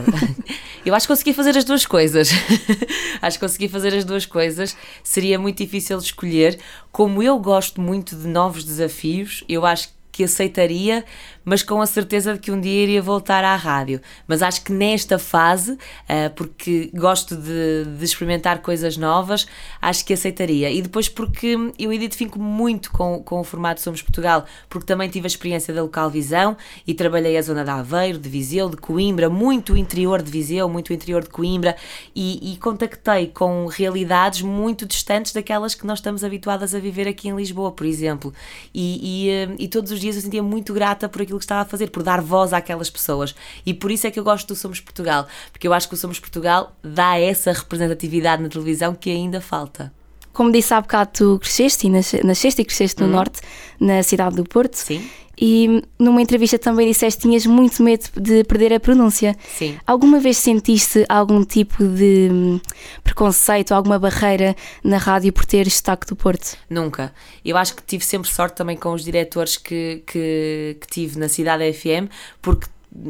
eu 0.85 0.94
acho 0.94 1.06
que 1.06 1.12
consegui 1.14 1.32
fazer 1.32 1.56
as 1.56 1.64
duas 1.64 1.87
coisas. 1.87 2.29
acho 3.23 3.38
que 3.38 3.46
consegui 3.46 3.69
fazer 3.69 3.94
as 3.94 4.05
duas 4.05 4.26
coisas. 4.26 4.76
Seria 5.03 5.38
muito 5.38 5.56
difícil 5.56 5.96
escolher. 5.96 6.58
Como 6.93 7.23
eu 7.23 7.38
gosto 7.38 7.81
muito 7.81 8.14
de 8.14 8.29
novos 8.29 8.64
desafios, 8.64 9.43
eu 9.49 9.64
acho 9.64 9.88
que 9.88 10.00
que 10.20 10.25
aceitaria, 10.25 11.06
mas 11.45 11.63
com 11.63 11.81
a 11.81 11.87
certeza 11.87 12.35
de 12.35 12.39
que 12.39 12.51
um 12.51 12.61
dia 12.61 12.83
iria 12.83 13.03
voltar 13.03 13.45
à 13.45 13.57
rádio. 13.57 14.01
Mas 14.27 14.43
acho 14.43 14.63
que 14.63 14.73
nesta 14.73 15.19
fase, 15.19 15.73
uh, 15.73 16.31
porque 16.37 16.91
gosto 16.95 17.37
de, 17.37 17.85
de, 17.99 18.05
experimentar 18.05 18.61
coisas 18.63 18.97
novas, 18.97 19.47
acho 19.81 20.05
que 20.05 20.13
aceitaria. 20.13 20.71
E 20.71 20.83
depois 20.83 21.09
porque 21.09 21.57
eu 21.79 21.93
identifico 21.93 22.39
muito 22.39 22.91
com, 22.91 23.23
com 23.23 23.41
o 23.41 23.45
formato 23.45 23.81
Somos 23.81 24.03
Portugal, 24.03 24.45
porque 24.69 24.87
também 24.87 25.09
tive 25.09 25.27
a 25.27 25.29
experiência 25.29 25.73
da 25.73 25.83
local 25.83 26.11
visão 26.11 26.57
e 26.87 26.95
trabalhei 26.95 27.37
a 27.37 27.43
zona 27.43 27.65
de 27.65 27.71
Aveiro, 27.71 28.19
de 28.19 28.29
Viseu, 28.29 28.69
de 28.69 28.77
Coimbra, 28.77 29.29
muito 29.29 29.77
interior 29.77 30.23
de 30.23 30.31
Viseu, 30.31 30.69
muito 30.69 30.93
interior 30.93 31.23
de 31.23 31.31
Coimbra, 31.31 31.77
e, 32.15 32.53
e 32.53 32.57
contactei 32.59 33.29
com 33.29 33.67
realidades 33.67 34.43
muito 34.43 34.87
distantes 34.87 35.33
daquelas 35.33 35.75
que 35.75 35.87
nós 35.87 35.99
estamos 35.99 36.23
habituadas 36.23 36.75
a 36.75 36.79
viver 36.79 37.09
aqui 37.09 37.29
em 37.29 37.37
Lisboa, 37.37 37.73
por 37.73 37.87
exemplo. 37.87 38.33
E, 38.75 39.01
e, 39.03 39.47
uh, 39.47 39.57
e 39.59 39.69
todos 39.69 39.91
os 39.91 40.01
dias 40.01 40.17
eu 40.17 40.23
sentia 40.23 40.43
muito 40.43 40.73
grata 40.75 41.09
por 41.09 41.23
aquilo 41.23 41.30
que 41.38 41.44
estava 41.44 41.62
a 41.62 41.65
fazer, 41.65 41.91
por 41.91 42.03
dar 42.03 42.21
voz 42.21 42.53
àquelas 42.53 42.91
pessoas. 42.91 43.35
E 43.65 43.73
por 43.73 43.91
isso 43.91 44.06
é 44.06 44.11
que 44.11 44.19
eu 44.19 44.25
gosto 44.25 44.49
do 44.49 44.56
Somos 44.56 44.81
Portugal, 44.81 45.27
porque 45.53 45.67
eu 45.67 45.73
acho 45.73 45.88
que 45.88 45.94
o 45.94 45.97
Somos 45.97 46.19
Portugal 46.19 46.75
dá 46.82 47.19
essa 47.19 47.53
representatividade 47.53 48.43
na 48.43 48.49
televisão 48.49 48.94
que 48.94 49.11
ainda 49.11 49.41
falta. 49.41 49.93
Como 50.41 50.51
disse 50.51 50.73
há 50.73 50.81
bocado, 50.81 51.11
tu 51.13 51.39
cresceste 51.39 51.87
e 51.87 51.91
nasceste 51.91 52.63
e 52.63 52.65
cresceste 52.65 52.99
no 53.03 53.09
hum. 53.09 53.11
Norte, 53.11 53.43
na 53.79 54.03
cidade 54.03 54.37
do 54.37 54.43
Porto. 54.43 54.75
Sim. 54.75 55.07
E 55.39 55.83
numa 55.99 56.23
entrevista 56.23 56.59
também 56.59 56.89
disseste 56.89 57.21
que 57.21 57.29
tinhas 57.29 57.45
muito 57.45 57.83
medo 57.83 58.07
de 58.17 58.43
perder 58.45 58.73
a 58.73 58.81
pronúncia. 58.81 59.37
Sim. 59.47 59.77
Alguma 59.87 60.19
vez 60.19 60.39
sentiste 60.39 61.05
algum 61.11 61.45
tipo 61.45 61.85
de 61.85 62.31
hum, 62.33 62.59
preconceito, 63.05 63.73
alguma 63.73 63.99
barreira 63.99 64.57
na 64.83 64.97
rádio 64.97 65.31
por 65.31 65.45
ter 65.45 65.65
destaque 65.65 66.07
do 66.07 66.17
Porto? 66.17 66.57
Nunca. 66.71 67.13
Eu 67.45 67.59
acho 67.59 67.77
que 67.77 67.83
tive 67.83 68.03
sempre 68.03 68.31
sorte 68.31 68.57
também 68.57 68.79
com 68.79 68.95
os 68.95 69.05
diretores 69.05 69.59
que, 69.59 70.03
que, 70.07 70.79
que 70.81 70.87
tive 70.87 71.19
na 71.19 71.29
Cidade 71.29 71.71
FM, 71.71 72.09
porque 72.41 72.67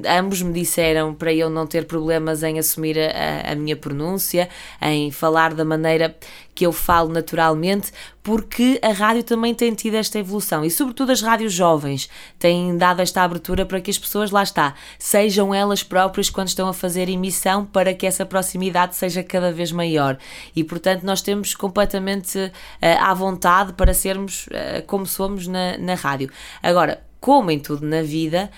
ambos 0.06 0.42
me 0.42 0.52
disseram 0.52 1.14
para 1.14 1.32
eu 1.32 1.48
não 1.48 1.66
ter 1.66 1.86
problemas 1.86 2.42
em 2.42 2.58
assumir 2.58 2.98
a, 2.98 3.52
a, 3.52 3.54
minha 3.54 3.74
pronúncia, 3.74 4.48
em 4.80 5.10
falar 5.10 5.54
da 5.54 5.64
maneira 5.64 6.14
que 6.54 6.66
eu 6.66 6.72
falo 6.72 7.08
naturalmente, 7.08 7.90
porque 8.22 8.78
a 8.82 8.92
rádio 8.92 9.22
também 9.22 9.54
tem 9.54 9.72
tido 9.72 9.94
esta 9.94 10.18
evolução 10.18 10.62
e, 10.62 10.70
sobretudo, 10.70 11.10
as 11.10 11.22
rádios 11.22 11.54
jovens 11.54 12.10
têm 12.38 12.76
dado 12.76 13.00
esta 13.00 13.22
abertura 13.22 13.64
para 13.64 13.80
que 13.80 13.90
as 13.90 13.98
pessoas, 13.98 14.30
lá 14.30 14.42
está, 14.42 14.74
sejam 14.98 15.54
elas 15.54 15.82
próprias 15.82 16.28
quando 16.28 16.48
estão 16.48 16.68
a 16.68 16.74
fazer 16.74 17.08
emissão 17.08 17.64
para 17.64 17.94
que 17.94 18.06
essa 18.06 18.26
proximidade 18.26 18.94
seja 18.94 19.22
cada 19.22 19.50
vez 19.50 19.72
maior. 19.72 20.18
E, 20.54 20.62
portanto, 20.62 21.02
nós 21.02 21.22
temos 21.22 21.54
completamente 21.54 22.38
uh, 22.38 22.52
à 23.00 23.14
vontade 23.14 23.72
para 23.72 23.94
sermos 23.94 24.46
uh, 24.48 24.84
como 24.86 25.06
somos 25.06 25.46
na, 25.46 25.78
na 25.78 25.94
rádio. 25.94 26.30
Agora, 26.62 27.02
como 27.20 27.50
em 27.50 27.58
tudo 27.58 27.86
na 27.86 28.02
vida, 28.02 28.50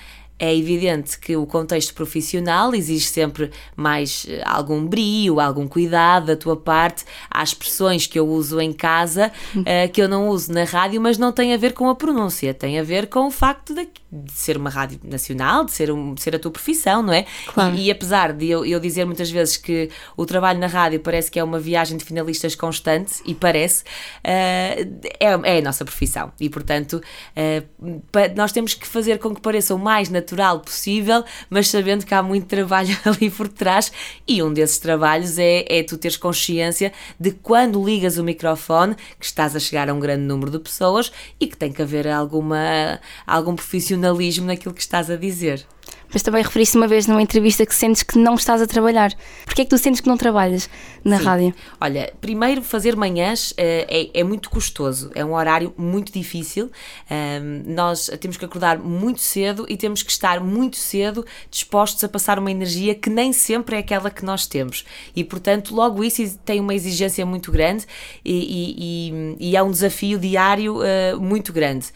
é 0.43 0.53
evidente 0.53 1.21
que 1.21 1.37
o 1.37 1.47
contexto 1.47 1.95
profissional 1.95 2.75
exige 2.75 3.07
sempre 3.07 3.53
mais 3.77 4.27
eh, 4.29 4.43
algum 4.45 4.85
brio, 4.85 5.39
algum 5.39 5.69
cuidado 5.69 6.27
da 6.27 6.37
tua 6.37 6.57
parte. 6.57 7.05
Há 7.31 7.45
expressões 7.45 8.09
que 8.09 8.19
eu 8.19 8.27
uso 8.27 8.61
em 8.61 8.73
casa 8.73 9.31
uh, 9.55 9.93
que 9.93 10.03
eu 10.03 10.09
não 10.09 10.29
uso 10.29 10.53
na 10.53 10.65
rádio, 10.65 11.01
mas 11.01 11.17
não 11.17 11.31
tem 11.31 11.55
a 11.55 11.57
ver 11.57 11.75
com 11.75 11.89
a 11.89 11.95
pronúncia, 11.95 12.53
tem 12.53 12.77
a 12.77 12.83
ver 12.83 13.07
com 13.07 13.29
o 13.29 13.31
facto 13.31 13.73
de, 13.73 13.89
de 14.11 14.33
ser 14.33 14.57
uma 14.57 14.69
rádio 14.69 14.99
nacional, 15.05 15.65
de 15.65 15.71
ser, 15.71 15.93
um, 15.93 16.13
de 16.13 16.21
ser 16.21 16.35
a 16.35 16.41
tua 16.41 16.51
profissão, 16.51 17.05
não 17.05 17.13
é? 17.13 17.25
Claro. 17.47 17.77
E, 17.77 17.87
e, 17.87 17.91
apesar 17.93 18.33
de 18.33 18.51
eu, 18.51 18.67
eu 18.67 18.81
dizer 18.81 19.05
muitas 19.05 19.31
vezes 19.31 19.57
que 19.57 19.91
o 20.17 20.27
trabalho 20.27 20.59
na 20.59 20.67
rádio 20.67 20.99
parece 20.99 21.31
que 21.31 21.39
é 21.39 21.45
uma 21.45 21.61
viagem 21.61 21.97
de 21.97 22.05
finalistas 22.05 22.57
constante, 22.57 23.23
e 23.25 23.33
parece, 23.33 23.85
uh, 23.85 23.87
é, 24.25 25.17
é 25.21 25.59
a 25.59 25.63
nossa 25.63 25.85
profissão. 25.85 26.33
E 26.41 26.51
portanto, 26.51 27.01
uh, 27.37 28.03
nós 28.35 28.51
temos 28.51 28.75
que 28.75 28.89
fazer 28.89 29.21
com 29.21 29.33
que 29.33 29.41
pareça 29.41 29.73
o 29.73 29.79
mais 29.79 30.11
natural 30.11 30.32
natural 30.33 30.61
possível, 30.61 31.25
mas 31.51 31.69
sabendo 31.69 32.07
que 32.07 32.15
há 32.15 32.23
muito 32.23 32.47
trabalho 32.47 32.97
ali 33.05 33.31
por 33.31 33.49
trás. 33.49 33.93
E 34.27 34.43
um 34.43 34.53
desses 34.53 34.79
trabalhos 34.79 35.39
é, 35.39 35.65
é 35.69 35.83
tu 35.83 35.99
teres 35.99 36.17
consciência 36.17 36.93
de 37.21 37.31
quando 37.31 37.85
ligas 37.85 38.17
o 38.17 38.25
microfone 38.25 38.97
que 39.19 39.27
estás 39.27 39.55
a 39.55 39.61
chegar 39.61 39.89
a 39.89 39.95
um 39.95 40.01
grande 40.01 40.23
número 40.23 40.51
de 40.51 40.59
pessoas 40.59 41.13
e 41.39 41.47
que 41.47 41.57
tem 41.57 41.73
que 41.73 41.83
haver 41.83 42.09
alguma, 42.09 43.01
algum 43.27 43.55
profissionalismo 43.55 44.47
naquilo 44.47 44.75
que 44.75 44.81
estás 44.81 45.11
a 45.11 45.17
dizer. 45.17 45.67
Mas 46.13 46.23
também 46.23 46.43
referiste 46.43 46.77
uma 46.77 46.87
vez 46.87 47.07
numa 47.07 47.23
entrevista 47.23 47.65
que 47.65 47.75
sentes 47.75 48.03
que 48.03 48.19
não 48.19 48.35
estás 48.35 48.61
a 48.61 48.67
trabalhar. 48.67 49.13
Porquê 49.47 49.63
é 49.63 49.65
que 49.65 49.71
tu 49.71 49.79
sentes 49.79 50.01
que 50.01 50.09
não 50.09 50.17
trabalhas 50.17 50.69
na 51.03 51.19
Sim. 51.19 51.25
rádio? 51.25 51.55
Olha, 51.81 52.13
primeiro 52.21 52.63
fazer 52.63 52.95
manhãs 52.95 53.53
uh, 53.53 53.55
é, 53.59 54.11
é, 54.13 54.23
muito 54.23 54.51
custoso, 54.51 55.11
é 55.15 55.25
um 55.25 55.35
horário 55.35 55.73
muito 55.77 56.13
difícil. 56.13 56.71
Um, 57.11 57.75
nós 57.75 58.11
temos 58.21 58.37
que 58.37 58.45
acordar 58.45 58.79
muito 58.79 59.21
cedo 59.23 59.65
e 59.69 59.77
temos 59.77 60.03
que 60.03 60.11
estar 60.11 60.41
muito 60.41 60.77
cedo 60.77 61.25
dispostos 61.51 62.05
a 62.05 62.09
passar 62.09 62.39
uma 62.39 62.51
energia 62.51 62.95
que 62.95 63.09
nem 63.09 63.33
sempre 63.33 63.77
é 63.77 63.79
aquela 63.79 64.11
que 64.11 64.25
nós 64.25 64.47
temos. 64.47 64.85
E 65.17 65.25
portanto, 65.25 65.75
logo 65.75 66.05
isso 66.05 66.39
tem 66.45 66.61
uma 66.61 66.75
exigência 66.75 67.25
muito 67.25 67.51
grande 67.51 67.87
e, 68.23 68.33
e, 68.33 69.39
e, 69.41 69.51
e 69.51 69.57
é 69.57 69.63
um 69.63 69.71
desafio 69.71 70.19
diário 70.19 70.77
uh, 70.77 71.21
muito 71.21 71.53
grande 71.53 71.87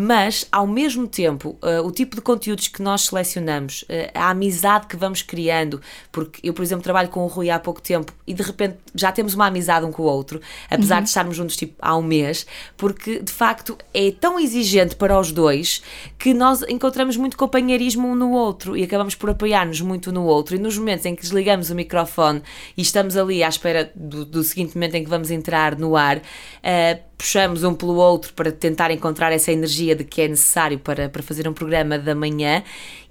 mas 0.00 0.46
ao 0.52 0.64
mesmo 0.64 1.08
tempo 1.08 1.58
uh, 1.60 1.84
o 1.84 1.90
tipo 1.90 2.14
de 2.14 2.22
conteúdos 2.22 2.68
que 2.68 2.80
nós 2.80 3.06
selecionamos, 3.06 3.82
uh, 3.82 4.10
a 4.14 4.30
amizade 4.30 4.86
que 4.86 4.96
vamos 4.96 5.22
criando, 5.22 5.80
porque 6.12 6.38
eu, 6.48 6.54
por 6.54 6.62
exemplo, 6.62 6.84
trabalho 6.84 7.08
com 7.08 7.24
o 7.24 7.26
Rui 7.26 7.50
há 7.50 7.58
pouco 7.58 7.82
tempo 7.82 8.12
e 8.24 8.32
de 8.32 8.40
repente 8.40 8.76
já 8.94 9.10
temos 9.10 9.34
uma 9.34 9.46
amizade 9.46 9.84
um 9.84 9.90
com 9.90 10.04
o 10.04 10.06
outro, 10.06 10.40
apesar 10.70 10.98
uhum. 10.98 11.02
de 11.02 11.08
estarmos 11.08 11.36
juntos 11.36 11.56
tipo 11.56 11.74
há 11.80 11.96
um 11.96 12.02
mês, 12.02 12.46
porque 12.76 13.18
de 13.18 13.32
facto 13.32 13.76
é 13.92 14.12
tão 14.12 14.38
exigente 14.38 14.94
para 14.94 15.18
os 15.18 15.32
dois 15.32 15.82
que 16.16 16.32
nós 16.32 16.62
encontramos 16.68 17.16
muito 17.16 17.36
companheirismo 17.36 18.06
um 18.06 18.14
no 18.14 18.30
outro 18.30 18.76
e 18.76 18.84
acabamos 18.84 19.16
por 19.16 19.30
apoiar-nos 19.30 19.80
muito 19.80 20.12
no 20.12 20.26
outro. 20.26 20.54
E 20.54 20.60
nos 20.60 20.78
momentos 20.78 21.06
em 21.06 21.16
que 21.16 21.22
desligamos 21.22 21.70
o 21.70 21.74
microfone 21.74 22.40
e 22.76 22.82
estamos 22.82 23.16
ali 23.16 23.42
à 23.42 23.48
espera 23.48 23.90
do, 23.96 24.24
do 24.24 24.44
seguinte 24.44 24.76
momento 24.76 24.94
em 24.94 25.02
que 25.02 25.10
vamos 25.10 25.28
entrar 25.32 25.76
no 25.76 25.96
ar, 25.96 26.18
uh, 26.18 27.07
puxamos 27.18 27.64
um 27.64 27.74
pelo 27.74 27.96
outro 27.96 28.32
para 28.32 28.52
tentar 28.52 28.92
encontrar 28.92 29.32
essa 29.32 29.50
energia 29.50 29.96
de 29.96 30.04
que 30.04 30.22
é 30.22 30.28
necessário 30.28 30.78
para, 30.78 31.08
para 31.08 31.22
fazer 31.22 31.48
um 31.48 31.52
programa 31.52 31.98
da 31.98 32.14
manhã 32.14 32.62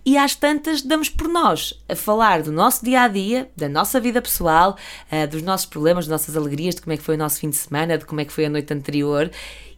e 0.06 0.18
às 0.18 0.34
tantas 0.34 0.82
damos 0.82 1.10
por 1.10 1.28
nós 1.28 1.74
a 1.90 1.94
falar 1.94 2.42
do 2.42 2.50
nosso 2.50 2.86
dia 2.86 3.02
a 3.02 3.10
dia, 3.10 3.50
da 3.58 3.68
nossa 3.68 4.00
vida 4.00 4.22
pessoal, 4.22 4.78
uh, 5.12 5.28
dos 5.28 5.42
nossos 5.42 5.66
problemas, 5.66 6.08
das 6.08 6.22
nossas 6.22 6.38
alegrias, 6.38 6.76
de 6.76 6.82
como 6.82 6.94
é 6.94 6.98
que 6.98 7.04
foi 7.04 7.16
o 7.16 7.18
nosso 7.18 7.42
fim 7.42 7.50
de 7.50 7.58
semana, 7.58 7.98
de 7.98 8.06
como 8.06 8.22
é 8.22 8.24
que 8.24 8.32
foi 8.32 8.46
a 8.46 8.50
noite 8.50 8.74
anterior. 8.74 9.30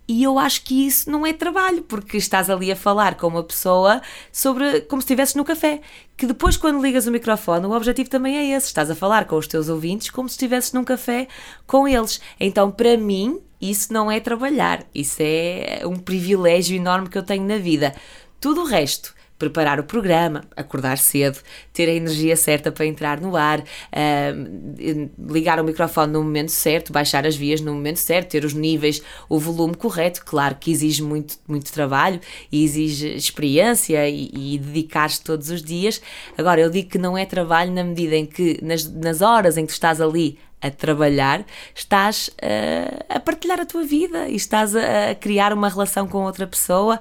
E 0.09 0.23
eu 0.23 0.39
acho 0.39 0.63
que 0.63 0.87
isso 0.87 1.11
não 1.11 1.23
é 1.23 1.31
trabalho, 1.31 1.83
porque 1.83 2.17
estás 2.17 2.49
ali 2.49 2.71
a 2.71 2.75
falar 2.75 3.13
com 3.13 3.27
uma 3.27 3.43
pessoa 3.43 4.01
sobre 4.31 4.81
como 4.81 4.99
se 4.99 5.05
estivesses 5.05 5.35
no 5.35 5.45
café. 5.45 5.81
Que 6.17 6.25
depois, 6.25 6.57
quando 6.57 6.81
ligas 6.81 7.05
o 7.05 7.11
microfone, 7.11 7.67
o 7.67 7.73
objetivo 7.73 8.09
também 8.09 8.35
é 8.35 8.57
esse: 8.57 8.65
estás 8.65 8.89
a 8.89 8.95
falar 8.95 9.25
com 9.25 9.35
os 9.37 9.45
teus 9.45 9.69
ouvintes 9.69 10.09
como 10.09 10.27
se 10.27 10.33
estivesses 10.33 10.73
num 10.73 10.83
café 10.83 11.27
com 11.67 11.87
eles. 11.87 12.19
Então, 12.39 12.71
para 12.71 12.97
mim, 12.97 13.39
isso 13.61 13.93
não 13.93 14.09
é 14.09 14.19
trabalhar, 14.19 14.83
isso 14.95 15.17
é 15.19 15.81
um 15.85 15.95
privilégio 15.95 16.75
enorme 16.75 17.07
que 17.07 17.17
eu 17.17 17.23
tenho 17.23 17.45
na 17.45 17.59
vida. 17.59 17.93
Tudo 18.41 18.61
o 18.61 18.65
resto 18.65 19.13
preparar 19.39 19.79
o 19.79 19.83
programa, 19.83 20.43
acordar 20.55 20.97
cedo, 20.97 21.39
ter 21.73 21.87
a 21.87 21.93
energia 21.93 22.35
certa 22.35 22.71
para 22.71 22.85
entrar 22.85 23.21
no 23.21 23.37
ar, 23.37 23.61
uh, 23.61 25.09
ligar 25.33 25.59
o 25.59 25.63
microfone 25.63 26.11
no 26.11 26.21
momento 26.21 26.51
certo, 26.51 26.91
baixar 26.91 27.25
as 27.25 27.37
vias 27.37 27.61
no 27.61 27.73
momento 27.73 27.97
certo, 27.97 28.31
ter 28.31 28.43
os 28.43 28.53
níveis, 28.53 29.01
o 29.29 29.39
volume 29.39 29.75
correto. 29.75 30.23
Claro 30.25 30.57
que 30.59 30.69
exige 30.69 31.01
muito, 31.01 31.37
muito 31.47 31.71
trabalho 31.71 32.19
e 32.51 32.63
exige 32.63 33.07
experiência 33.15 34.07
e, 34.09 34.29
e 34.33 34.57
dedicar-se 34.59 35.21
todos 35.21 35.49
os 35.49 35.63
dias. 35.63 36.01
Agora, 36.37 36.59
eu 36.59 36.69
digo 36.69 36.89
que 36.89 36.97
não 36.97 37.17
é 37.17 37.25
trabalho 37.25 37.71
na 37.71 37.83
medida 37.83 38.17
em 38.17 38.25
que, 38.25 38.59
nas, 38.61 38.91
nas 38.91 39.21
horas 39.21 39.57
em 39.57 39.65
que 39.65 39.71
tu 39.71 39.75
estás 39.75 40.01
ali 40.01 40.37
a 40.61 40.69
trabalhar, 40.69 41.45
estás 41.73 42.29
uh, 42.29 43.05
a 43.07 43.19
partilhar 43.19 43.59
a 43.59 43.65
tua 43.65 43.83
vida 43.83 44.27
e 44.27 44.35
estás 44.35 44.75
a, 44.75 45.11
a 45.11 45.15
criar 45.15 45.53
uma 45.53 45.69
relação 45.69 46.07
com 46.07 46.23
outra 46.23 46.45
pessoa. 46.45 46.99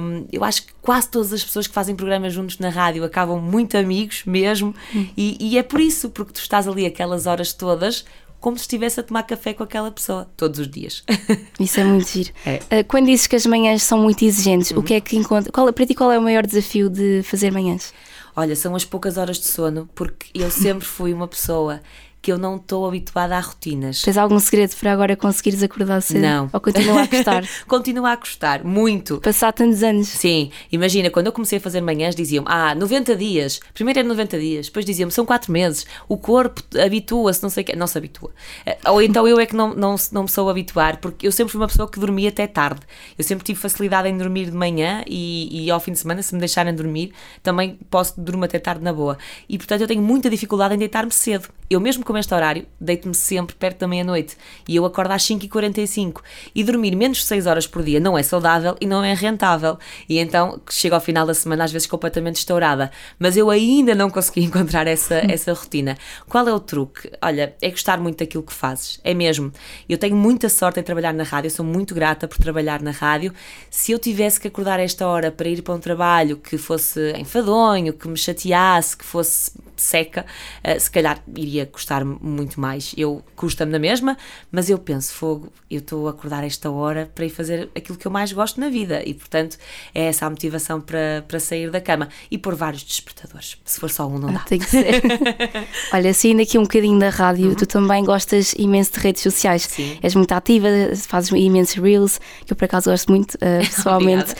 Um, 0.00 0.26
eu 0.30 0.44
acho 0.44 0.66
que 0.66 0.72
quase 0.82 1.08
todas 1.08 1.32
as 1.32 1.42
pessoas 1.42 1.66
que 1.66 1.72
fazem 1.72 1.96
programas 1.96 2.32
juntos 2.32 2.58
na 2.58 2.68
rádio 2.68 3.02
acabam 3.02 3.40
muito 3.40 3.76
amigos 3.76 4.24
mesmo, 4.26 4.74
hum. 4.94 5.06
e, 5.16 5.36
e, 5.40 5.58
é 5.58 5.62
por 5.62 5.80
isso, 5.80 6.10
porque 6.10 6.32
tu 6.32 6.40
estás 6.40 6.68
ali 6.68 6.84
aquelas 6.84 7.26
horas 7.26 7.52
todas. 7.52 8.04
Como 8.38 8.58
se 8.58 8.64
estivesse 8.64 9.00
a 9.00 9.02
tomar 9.02 9.22
café 9.22 9.54
com 9.54 9.62
aquela 9.62 9.90
pessoa 9.90 10.28
todos 10.36 10.60
os 10.60 10.68
dias. 10.68 11.02
Isso 11.58 11.80
é 11.80 11.84
muito 11.84 12.06
giro. 12.06 12.30
É. 12.44 12.56
Uh, 12.56 12.84
quando 12.86 13.06
dizes 13.06 13.26
que 13.26 13.34
as 13.34 13.46
manhãs 13.46 13.82
são 13.82 13.98
muito 13.98 14.22
exigentes, 14.22 14.70
uhum. 14.70 14.80
o 14.80 14.82
que 14.82 14.92
é 14.92 15.00
que 15.00 15.16
encontra? 15.16 15.50
Qual, 15.50 15.72
para 15.72 15.86
ti, 15.86 15.94
qual 15.94 16.12
é 16.12 16.18
o 16.18 16.22
maior 16.22 16.44
desafio 16.44 16.90
de 16.90 17.22
fazer 17.22 17.50
manhãs? 17.50 17.94
Olha, 18.36 18.54
são 18.54 18.74
as 18.76 18.84
poucas 18.84 19.16
horas 19.16 19.38
de 19.38 19.46
sono, 19.46 19.88
porque 19.94 20.26
eu 20.34 20.50
sempre 20.50 20.84
fui 20.84 21.14
uma 21.14 21.26
pessoa 21.26 21.80
que 22.24 22.32
eu 22.32 22.38
não 22.38 22.56
estou 22.56 22.88
habituada 22.88 23.36
a 23.36 23.40
rotinas. 23.40 24.00
Tens 24.00 24.16
algum 24.16 24.38
segredo 24.38 24.74
para 24.76 24.90
agora 24.90 25.14
conseguires 25.14 25.62
acordar 25.62 26.00
cedo? 26.00 26.22
Não. 26.22 26.48
Ou 26.50 26.58
continua 26.58 27.02
a 27.02 27.06
custar? 27.06 27.44
continua 27.68 28.12
a 28.12 28.16
custar, 28.16 28.64
muito. 28.64 29.20
Passar 29.20 29.52
tantos 29.52 29.82
anos. 29.82 30.08
Sim, 30.08 30.50
imagina, 30.72 31.10
quando 31.10 31.26
eu 31.26 31.32
comecei 31.32 31.58
a 31.58 31.60
fazer 31.60 31.82
manhãs 31.82 32.14
diziam-me, 32.14 32.48
ah, 32.50 32.74
90 32.74 33.14
dias, 33.14 33.60
primeiro 33.74 33.98
era 33.98 34.08
90 34.08 34.38
dias, 34.38 34.66
depois 34.68 34.86
diziam-me, 34.86 35.12
são 35.12 35.26
4 35.26 35.52
meses, 35.52 35.84
o 36.08 36.16
corpo 36.16 36.62
habitua-se, 36.82 37.42
não 37.42 37.50
sei 37.50 37.62
o 37.62 37.66
quê, 37.66 37.76
não 37.76 37.86
se 37.86 37.98
habitua. 37.98 38.30
Eh, 38.64 38.78
ou 38.86 39.02
então 39.02 39.28
eu 39.28 39.38
é 39.38 39.44
que 39.44 39.54
não, 39.54 39.74
não, 39.74 39.94
não 40.10 40.22
me 40.22 40.30
sou 40.30 40.48
a 40.48 40.50
habituar, 40.50 41.00
porque 41.02 41.26
eu 41.26 41.32
sempre 41.32 41.52
fui 41.52 41.60
uma 41.60 41.68
pessoa 41.68 41.86
que 41.90 42.00
dormia 42.00 42.30
até 42.30 42.46
tarde. 42.46 42.80
Eu 43.18 43.24
sempre 43.24 43.44
tive 43.44 43.60
facilidade 43.60 44.08
em 44.08 44.16
dormir 44.16 44.46
de 44.46 44.56
manhã 44.56 45.04
e, 45.06 45.66
e 45.66 45.70
ao 45.70 45.78
fim 45.78 45.92
de 45.92 45.98
semana, 45.98 46.22
se 46.22 46.32
me 46.32 46.40
deixarem 46.40 46.74
dormir, 46.74 47.12
também 47.42 47.78
posso 47.90 48.18
dormir 48.18 48.46
até 48.46 48.58
tarde 48.58 48.82
na 48.82 48.94
boa. 48.94 49.18
E 49.46 49.58
portanto 49.58 49.82
eu 49.82 49.86
tenho 49.86 50.00
muita 50.00 50.30
dificuldade 50.30 50.74
em 50.74 50.78
deitar-me 50.78 51.12
cedo. 51.12 51.50
Eu 51.68 51.80
mesmo 51.80 52.02
com 52.02 52.13
este 52.18 52.34
horário, 52.34 52.66
deito-me 52.80 53.14
sempre 53.14 53.54
perto 53.54 53.80
da 53.80 53.88
meia-noite 53.88 54.36
e 54.68 54.76
eu 54.76 54.84
acordo 54.84 55.12
às 55.12 55.22
5h45 55.22 56.20
e 56.54 56.64
dormir 56.64 56.96
menos 56.96 57.18
de 57.18 57.24
6 57.24 57.46
horas 57.46 57.66
por 57.66 57.82
dia 57.82 58.00
não 58.00 58.16
é 58.16 58.22
saudável 58.22 58.76
e 58.80 58.86
não 58.86 59.02
é 59.02 59.14
rentável. 59.14 59.78
E 60.08 60.18
então 60.18 60.60
chego 60.70 60.94
ao 60.94 61.00
final 61.00 61.26
da 61.26 61.34
semana 61.34 61.64
às 61.64 61.72
vezes 61.72 61.86
completamente 61.86 62.36
estourada. 62.36 62.90
Mas 63.18 63.36
eu 63.36 63.50
ainda 63.50 63.94
não 63.94 64.10
consegui 64.10 64.42
encontrar 64.44 64.86
essa, 64.86 65.16
essa 65.30 65.52
rotina. 65.52 65.96
Qual 66.28 66.46
é 66.46 66.52
o 66.52 66.60
truque? 66.60 67.10
Olha, 67.22 67.54
é 67.60 67.70
gostar 67.70 67.98
muito 67.98 68.18
daquilo 68.18 68.42
que 68.42 68.52
fazes. 68.52 69.00
É 69.04 69.14
mesmo. 69.14 69.52
Eu 69.88 69.98
tenho 69.98 70.16
muita 70.16 70.48
sorte 70.48 70.80
em 70.80 70.82
trabalhar 70.82 71.12
na 71.12 71.24
rádio, 71.24 71.50
sou 71.50 71.64
muito 71.64 71.94
grata 71.94 72.28
por 72.28 72.38
trabalhar 72.38 72.80
na 72.82 72.90
rádio. 72.90 73.32
Se 73.70 73.92
eu 73.92 73.98
tivesse 73.98 74.40
que 74.40 74.48
acordar 74.48 74.78
a 74.78 74.82
esta 74.82 75.06
hora 75.06 75.30
para 75.30 75.48
ir 75.48 75.62
para 75.62 75.74
um 75.74 75.80
trabalho 75.80 76.36
que 76.36 76.58
fosse 76.58 77.12
enfadonho, 77.18 77.92
que 77.92 78.08
me 78.08 78.16
chateasse, 78.16 78.96
que 78.96 79.04
fosse 79.04 79.52
seca, 79.76 80.24
uh, 80.64 80.78
se 80.78 80.90
calhar 80.90 81.22
iria 81.36 81.66
custar 81.66 82.03
muito 82.04 82.60
mais. 82.60 82.94
Eu 82.96 83.22
custa-me 83.34 83.72
na 83.72 83.78
mesma, 83.78 84.16
mas 84.50 84.70
eu 84.70 84.78
penso, 84.78 85.12
fogo, 85.14 85.52
eu 85.70 85.78
estou 85.78 86.06
a 86.06 86.10
acordar 86.10 86.44
esta 86.44 86.70
hora 86.70 87.10
para 87.14 87.24
ir 87.24 87.30
fazer 87.30 87.68
aquilo 87.74 87.98
que 87.98 88.06
eu 88.06 88.10
mais 88.10 88.32
gosto 88.32 88.60
na 88.60 88.68
vida 88.68 89.02
e, 89.04 89.14
portanto, 89.14 89.56
é 89.94 90.04
essa 90.04 90.26
a 90.26 90.30
motivação 90.30 90.80
para, 90.80 91.24
para 91.26 91.40
sair 91.40 91.70
da 91.70 91.80
cama 91.80 92.08
e 92.30 92.38
por 92.38 92.54
vários 92.54 92.82
despertadores. 92.82 93.56
Se 93.64 93.80
for 93.80 93.90
só 93.90 94.06
um, 94.06 94.18
não 94.18 94.32
dá. 94.32 94.40
tem 94.40 94.58
que 94.58 94.66
ser. 94.66 95.02
Olha, 95.92 96.12
saindo 96.14 96.42
aqui 96.42 96.58
um 96.58 96.62
bocadinho 96.62 96.98
da 96.98 97.10
rádio, 97.10 97.48
uhum. 97.48 97.54
tu 97.54 97.66
também 97.66 98.04
gostas 98.04 98.54
imenso 98.58 98.92
de 98.92 99.00
redes 99.00 99.22
sociais. 99.22 99.62
Sim. 99.62 99.98
És 100.02 100.14
muito 100.14 100.32
ativa, 100.32 100.68
fazes 101.06 101.30
imensos 101.30 101.76
reels, 101.76 102.20
que 102.44 102.52
eu 102.52 102.56
por 102.56 102.64
acaso 102.64 102.90
gosto 102.90 103.10
muito, 103.10 103.34
uh, 103.34 103.64
pessoalmente. 103.64 104.34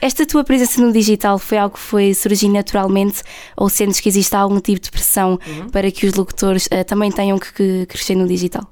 Esta 0.00 0.24
tua 0.24 0.44
presença 0.44 0.80
no 0.80 0.92
digital 0.92 1.38
foi 1.38 1.58
algo 1.58 1.74
que 1.74 1.80
foi 1.80 2.14
surgir 2.14 2.48
naturalmente 2.48 3.22
ou 3.56 3.68
sentes 3.68 4.00
que 4.00 4.08
existe 4.08 4.34
algum 4.34 4.60
tipo 4.60 4.80
de 4.80 4.90
pressão 4.90 5.38
uhum. 5.46 5.68
para 5.70 5.90
que 5.90 6.06
os 6.06 6.14
locutores 6.14 6.66
uh, 6.66 6.84
também 6.86 7.10
tenham 7.10 7.38
que, 7.38 7.52
que 7.52 7.86
crescer 7.86 8.14
no 8.14 8.26
digital? 8.26 8.70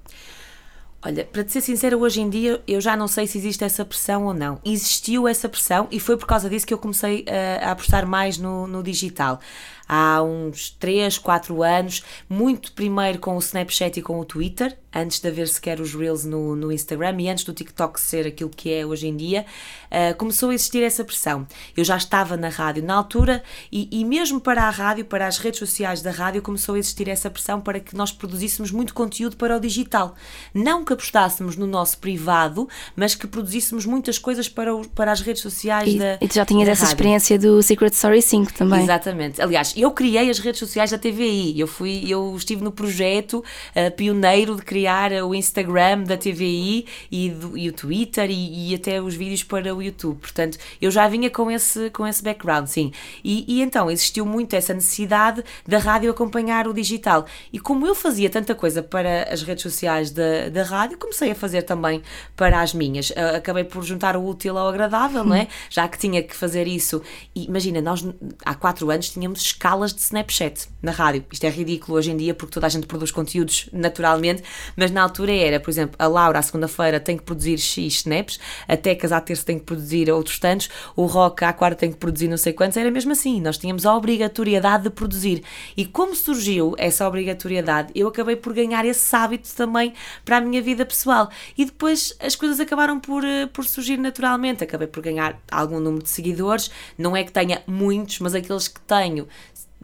Olha, 1.05 1.25
para 1.25 1.45
te 1.45 1.53
ser 1.53 1.61
sincera, 1.61 1.97
hoje 1.97 2.21
em 2.21 2.29
dia 2.29 2.61
eu 2.67 2.81
já 2.81 2.97
não 2.97 3.07
sei 3.07 3.29
se 3.29 3.39
existe 3.39 3.63
essa 3.63 3.85
pressão 3.85 4.25
ou 4.25 4.35
não. 4.35 4.59
Existiu 4.65 5.29
essa 5.29 5.49
pressão 5.49 5.87
e 5.91 6.01
foi 6.01 6.17
por 6.17 6.27
causa 6.27 6.51
disso 6.51 6.67
que 6.67 6.75
eu 6.75 6.79
comecei 6.79 7.25
a, 7.29 7.69
a 7.69 7.71
apostar 7.73 8.07
mais 8.07 8.39
no, 8.39 8.67
no 8.67 8.83
digital 8.83 9.41
há 9.89 10.23
uns 10.23 10.71
3, 10.71 11.19
4 11.19 11.63
anos, 11.63 12.03
muito 12.29 12.73
primeiro 12.73 13.19
com 13.19 13.37
o 13.37 13.39
Snapchat 13.39 13.99
e 13.99 14.03
com 14.03 14.19
o 14.19 14.25
Twitter, 14.25 14.77
antes 14.95 15.21
de 15.21 15.29
haver 15.29 15.47
sequer 15.49 15.81
os 15.81 15.95
Reels 15.95 16.25
no, 16.25 16.57
no 16.57 16.73
Instagram 16.73 17.17
e 17.21 17.29
antes 17.29 17.45
do 17.45 17.53
TikTok 17.53 18.01
ser 18.01 18.27
aquilo 18.27 18.49
que 18.49 18.73
é 18.73 18.85
hoje 18.87 19.07
em 19.07 19.17
dia, 19.17 19.45
uh, 19.91 20.17
começou 20.17 20.51
a 20.51 20.55
existir 20.55 20.83
essa 20.83 21.05
pressão. 21.05 21.47
Eu 21.77 21.85
já 21.85 21.97
estava 21.97 22.37
na 22.37 22.49
rádio 22.49 22.83
na 22.83 22.95
altura 22.95 23.43
e, 23.71 23.89
e 23.91 24.05
mesmo 24.05 24.41
para 24.41 24.65
a 24.65 24.71
rádio, 24.71 25.05
para 25.05 25.27
as 25.27 25.39
redes 25.39 25.59
sociais 25.59 26.01
da 26.01 26.11
rádio, 26.11 26.41
começou 26.41 26.75
a 26.75 26.79
existir 26.79 27.09
essa 27.09 27.29
pressão 27.29 27.61
para 27.61 27.79
que 27.79 27.95
nós 27.95 28.11
produzíssemos 28.11 28.71
muito 28.71 28.95
conteúdo 28.95 29.37
para 29.37 29.57
o 29.57 29.61
digital. 29.61 30.15
Não 30.55 30.85
que 30.85 30.93
apostássemos 30.93 31.57
no 31.57 31.67
nosso 31.67 31.99
privado, 31.99 32.69
mas 32.95 33.15
que 33.15 33.27
produzíssemos 33.27 33.85
muitas 33.85 34.19
coisas 34.19 34.49
para, 34.49 34.75
o, 34.75 34.89
para 34.89 35.13
as 35.13 35.21
redes 35.21 35.43
sociais 35.43 35.93
e, 35.93 35.99
da 35.99 36.19
E 36.21 36.29
tu 36.29 36.35
já 36.35 36.47
tinhas 36.47 36.69
essa 36.69 36.83
rádio. 36.83 36.95
experiência 36.95 37.39
do 37.39 37.63
Secret 37.63 37.93
Story 37.93 38.23
5 38.23 38.55
também. 38.55 38.83
Exatamente. 38.83 39.43
Aliás, 39.43 39.76
eu 39.77 39.91
criei 39.91 40.31
as 40.31 40.39
redes 40.39 40.59
sociais 40.59 40.91
da 40.91 40.99
TVI. 40.99 41.59
Eu 41.59 41.67
fui, 41.67 42.05
eu 42.09 42.35
estive 42.37 42.65
no 42.65 42.73
projeto 42.73 43.45
uh, 43.75 43.91
pioneiro 43.95 44.57
de 44.57 44.63
criar 44.63 45.13
o 45.13 45.35
Instagram 45.35 46.05
da 46.05 46.17
TVI 46.17 46.87
e, 47.11 47.31
do, 47.31 47.57
e 47.57 47.69
o 47.69 47.73
Twitter 47.73 48.31
e, 48.31 48.71
e, 48.71 48.75
até 48.75 49.01
os 49.01 49.15
vídeos 49.15 49.43
para 49.43 49.75
o 49.75 49.83
YouTube. 49.83 50.19
Portanto, 50.19 50.59
eu 50.81 50.91
já 50.91 51.07
vinha 51.09 51.31
com 51.31 51.51
esse, 51.51 51.91
com 51.91 52.07
esse 52.07 52.23
background, 52.23 52.67
sim. 52.67 52.93
E, 53.23 53.45
e 53.47 53.63
então 53.63 53.91
existiu 53.91 54.25
muito 54.25 54.55
essa 54.55 54.73
necessidade 54.73 55.45
da 55.67 55.79
rádio 55.79 56.11
acompanhar 56.11 56.67
o 56.67 56.73
digital. 56.73 57.27
E 57.53 57.61
como 57.61 57.87
eu 57.87 57.95
fazia 57.95 58.31
tanta 58.31 58.55
coisa 58.55 58.83
para 58.83 59.25
as 59.25 59.43
redes 59.43 59.63
sociais 59.63 60.11
da, 60.11 60.49
da 60.49 60.63
rádio, 60.63 60.99
comecei 60.99 61.31
a 61.31 61.35
fazer 61.35 61.63
também 61.63 62.03
para 62.35 62.61
as 62.61 62.73
minhas. 62.73 63.11
Uh, 63.11 63.37
acabei 63.37 63.65
por 63.65 63.85
juntar 63.85 64.17
o 64.17 64.27
útil 64.27 64.57
ao 64.57 64.69
agradável, 64.69 65.25
não 65.25 65.37
é? 65.37 65.49
Já 65.69 65.87
que 65.87 65.99
tinha 65.99 66.23
que 66.23 66.35
fazer 66.35 66.67
isso. 66.67 67.03
E 67.35 67.45
imagina, 67.45 67.81
nós 67.81 68.07
há 68.45 68.55
quatro 68.55 68.91
anos 68.91 69.11
tínhamos 69.11 69.53
escalas 69.67 69.93
de 69.93 70.01
Snapchat 70.01 70.69
na 70.81 70.93
rádio. 70.93 71.25
Isto 71.33 71.45
é 71.45 71.51
ridículo 71.51 71.99
hoje 71.99 72.13
em 72.13 72.17
dia 72.17 72.33
porque 72.33 72.55
toda 72.55 72.67
a 72.67 72.71
gente 72.71 72.87
produz 72.87 73.11
conteúdos 73.11 73.69
naturalmente, 73.73 74.41
mas 74.77 74.93
na 74.93 75.03
altura 75.03 75.33
era, 75.33 75.59
por 75.59 75.71
exemplo, 75.71 75.97
a 75.99 76.07
Laura 76.07 76.39
à 76.39 76.43
segunda-feira 76.43 77.01
tem 77.01 77.17
que 77.17 77.25
produzir 77.25 77.59
X 77.59 77.97
snaps, 77.97 78.39
a 78.69 78.77
Tecas 78.77 79.11
à 79.11 79.21
terça 79.21 79.45
tem 79.45 79.59
que 79.59 79.65
produzir 79.65 80.09
outros 80.09 80.39
tantos, 80.39 80.71
o 80.95 81.05
Rock 81.07 81.45
à 81.45 81.53
quarta 81.53 81.81
tem 81.81 81.91
que 81.91 81.99
produzir 81.99 82.29
não 82.29 82.37
sei 82.37 82.53
quantos, 82.53 82.77
era 82.77 82.91
mesmo 82.93 83.11
assim. 83.11 83.41
Nós 83.41 83.59
tínhamos 83.59 83.85
a 83.85 83.97
obrigatoriedade 83.97 84.85
de 84.85 84.91
produzir. 84.91 85.43
E 85.77 85.85
como 85.85 86.15
surgiu 86.15 86.77
essa 86.79 87.07
obrigatoriedade, 87.09 87.91
eu 87.93 88.07
acabei 88.07 88.37
por 88.37 88.53
ganhar 88.53 88.85
esse 88.85 89.17
hábito 89.17 89.53
também 89.57 89.95
para 90.25 90.37
a 90.37 90.41
minha 90.41 90.63
vida 90.63 90.87
pessoal. 90.87 91.29
E 91.59 91.65
depois 91.65 92.15
as 92.21 92.37
coisas 92.37 92.61
acabaram 92.61 93.01
por, 93.01 93.25
eh, 93.25 93.47
por 93.47 93.65
surgir 93.65 93.97
naturalmente. 93.97 94.63
Acabei 94.63 94.87
por 94.87 95.03
ganhar 95.03 95.41
algum 95.51 95.81
número 95.81 96.05
de 96.05 96.11
seguidores, 96.11 96.71
não 96.97 97.17
é 97.17 97.25
que 97.25 97.33
tenha 97.33 97.63
muitos, 97.67 98.21
mas 98.21 98.33
aqueles 98.33 98.69
que 98.69 98.81
tenho 98.83 99.27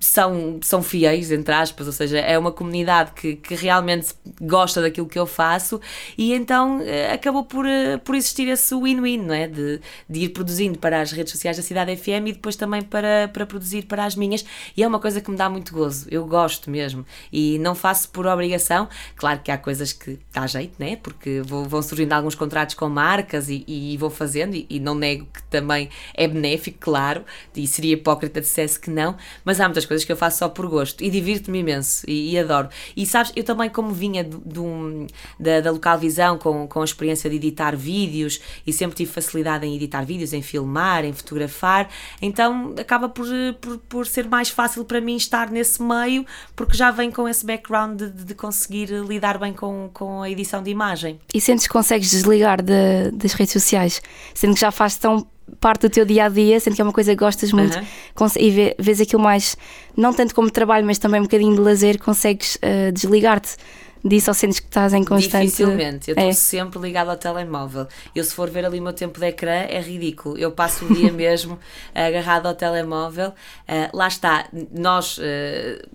são, 0.02 0.58
são 0.62 0.82
fiéis, 0.82 1.30
entre 1.30 1.54
aspas, 1.54 1.86
ou 1.86 1.92
seja, 1.92 2.18
é 2.18 2.36
uma 2.36 2.50
comunidade 2.50 3.12
que, 3.12 3.36
que 3.36 3.54
realmente 3.54 4.08
gosta 4.40 4.82
daquilo 4.82 5.06
que 5.06 5.18
eu 5.18 5.26
faço 5.26 5.80
e 6.18 6.32
então 6.34 6.80
uh, 6.80 7.14
acabou 7.14 7.44
por, 7.44 7.64
uh, 7.64 7.98
por 8.04 8.16
existir 8.16 8.48
esse 8.48 8.74
win-win, 8.74 9.18
não 9.18 9.34
é? 9.34 9.46
De, 9.46 9.80
de 10.08 10.20
ir 10.20 10.30
produzindo 10.30 10.76
para 10.76 11.00
as 11.00 11.12
redes 11.12 11.30
sociais 11.30 11.56
da 11.56 11.62
Cidade 11.62 11.96
FM 11.96 12.26
e 12.26 12.32
depois 12.32 12.56
também 12.56 12.82
para, 12.82 13.30
para 13.32 13.46
produzir 13.46 13.82
para 13.82 14.04
as 14.04 14.16
minhas 14.16 14.44
e 14.76 14.82
é 14.82 14.88
uma 14.88 14.98
coisa 14.98 15.20
que 15.20 15.30
me 15.30 15.36
dá 15.36 15.48
muito 15.48 15.72
gozo, 15.72 16.08
eu 16.10 16.26
gosto 16.26 16.68
mesmo 16.68 17.06
e 17.32 17.56
não 17.60 17.74
faço 17.74 18.08
por 18.08 18.26
obrigação, 18.26 18.88
claro 19.14 19.38
que 19.38 19.52
há 19.52 19.58
coisas 19.58 19.92
que 19.92 20.18
dá 20.32 20.48
jeito, 20.48 20.74
né? 20.80 20.96
Porque 20.96 21.42
vou, 21.44 21.64
vão 21.64 21.80
surgindo 21.80 22.12
alguns 22.12 22.34
contratos 22.34 22.74
com 22.74 22.88
marcas 22.88 23.48
e, 23.48 23.64
e 23.68 23.96
vou 23.96 24.10
fazendo 24.10 24.56
e, 24.56 24.66
e 24.68 24.80
não 24.80 24.96
nego 24.96 25.26
que 25.32 25.42
também 25.44 25.88
é 26.12 26.26
benéfico, 26.26 26.78
claro, 26.80 27.24
e 27.54 27.68
seria 27.68 27.94
hipócrita 27.94 28.40
dissesse 28.40 28.80
que 28.80 28.90
não, 28.90 29.16
mas 29.44 29.60
há 29.60 29.64
muitas 29.64 29.84
coisas 29.84 29.91
que 30.04 30.12
eu 30.12 30.16
faço 30.16 30.38
só 30.38 30.48
por 30.48 30.66
gosto 30.66 31.02
e 31.02 31.10
divirto-me 31.10 31.58
imenso 31.60 32.04
e, 32.08 32.32
e, 32.32 32.38
adoro. 32.38 32.68
E 32.96 33.06
sabes, 33.06 33.32
eu 33.36 33.44
também, 33.44 33.68
como 33.68 33.90
vinha 33.90 34.24
do, 34.24 34.38
do, 34.38 35.06
da, 35.38 35.60
da 35.60 35.70
local 35.70 35.98
visão 35.98 36.38
com, 36.38 36.66
com 36.66 36.80
a 36.80 36.84
experiência 36.84 37.28
de 37.28 37.36
editar 37.36 37.76
vídeos 37.76 38.40
e 38.66 38.72
sempre 38.72 38.96
tive 38.96 39.10
facilidade 39.10 39.66
em 39.66 39.74
editar 39.76 40.02
vídeos, 40.04 40.32
em 40.32 40.42
filmar, 40.42 41.04
em 41.04 41.12
fotografar, 41.12 41.88
então 42.20 42.74
acaba 42.78 43.08
por, 43.08 43.26
por, 43.60 43.78
por 43.78 44.06
ser 44.06 44.28
mais 44.28 44.48
fácil 44.48 44.84
para 44.84 45.00
mim 45.00 45.16
estar 45.16 45.50
nesse 45.50 45.82
meio 45.82 46.24
porque 46.56 46.76
já 46.76 46.90
vem 46.90 47.10
com 47.10 47.28
esse 47.28 47.44
background 47.44 48.00
de, 48.00 48.10
de 48.24 48.34
conseguir 48.34 48.86
lidar 48.86 49.38
bem 49.38 49.52
com, 49.52 49.90
com 49.92 50.22
a 50.22 50.30
edição 50.30 50.62
de 50.62 50.70
imagem. 50.70 51.20
E 51.32 51.40
sentes 51.40 51.66
que 51.66 51.72
consegues 51.72 52.10
desligar 52.10 52.62
de, 52.62 53.10
das 53.12 53.32
redes 53.32 53.52
sociais, 53.52 54.02
sendo 54.34 54.54
que 54.54 54.60
já 54.60 54.70
faz 54.70 54.96
tão 54.96 55.26
parte 55.60 55.82
do 55.82 55.90
teu 55.90 56.04
dia 56.04 56.26
a 56.26 56.28
dia, 56.28 56.58
sendo 56.60 56.74
que 56.74 56.80
é 56.80 56.84
uma 56.84 56.92
coisa 56.92 57.12
que 57.12 57.18
gostas 57.18 57.52
muito 57.52 57.76
uhum. 57.76 58.28
e 58.38 58.74
vês 58.78 59.00
aquilo 59.00 59.22
mais, 59.22 59.56
não 59.96 60.12
tanto 60.12 60.34
como 60.34 60.50
trabalho, 60.50 60.84
mas 60.86 60.98
também 60.98 61.20
um 61.20 61.24
bocadinho 61.24 61.54
de 61.54 61.60
lazer, 61.60 61.98
consegues 61.98 62.56
uh, 62.56 62.92
desligar-te 62.92 63.56
disso 64.04 64.30
ou 64.30 64.34
sentes 64.34 64.58
que 64.58 64.66
estás 64.66 64.92
em 64.92 65.04
constante. 65.04 65.44
Dificilmente, 65.44 66.10
eu 66.10 66.14
estou 66.14 66.28
é. 66.28 66.32
sempre 66.32 66.80
ligado 66.80 67.10
ao 67.10 67.16
telemóvel. 67.16 67.86
Eu, 68.14 68.24
se 68.24 68.34
for 68.34 68.50
ver 68.50 68.64
ali 68.64 68.80
o 68.80 68.82
meu 68.82 68.92
tempo 68.92 69.18
de 69.18 69.26
ecrã, 69.26 69.52
é 69.52 69.80
ridículo. 69.80 70.36
Eu 70.36 70.50
passo 70.50 70.84
o 70.84 70.94
dia 70.94 71.12
mesmo 71.12 71.58
agarrado 71.94 72.46
ao 72.46 72.54
telemóvel. 72.54 73.28
Uh, 73.28 73.96
lá 73.96 74.08
está, 74.08 74.46
nós, 74.72 75.18
uh, 75.18 75.22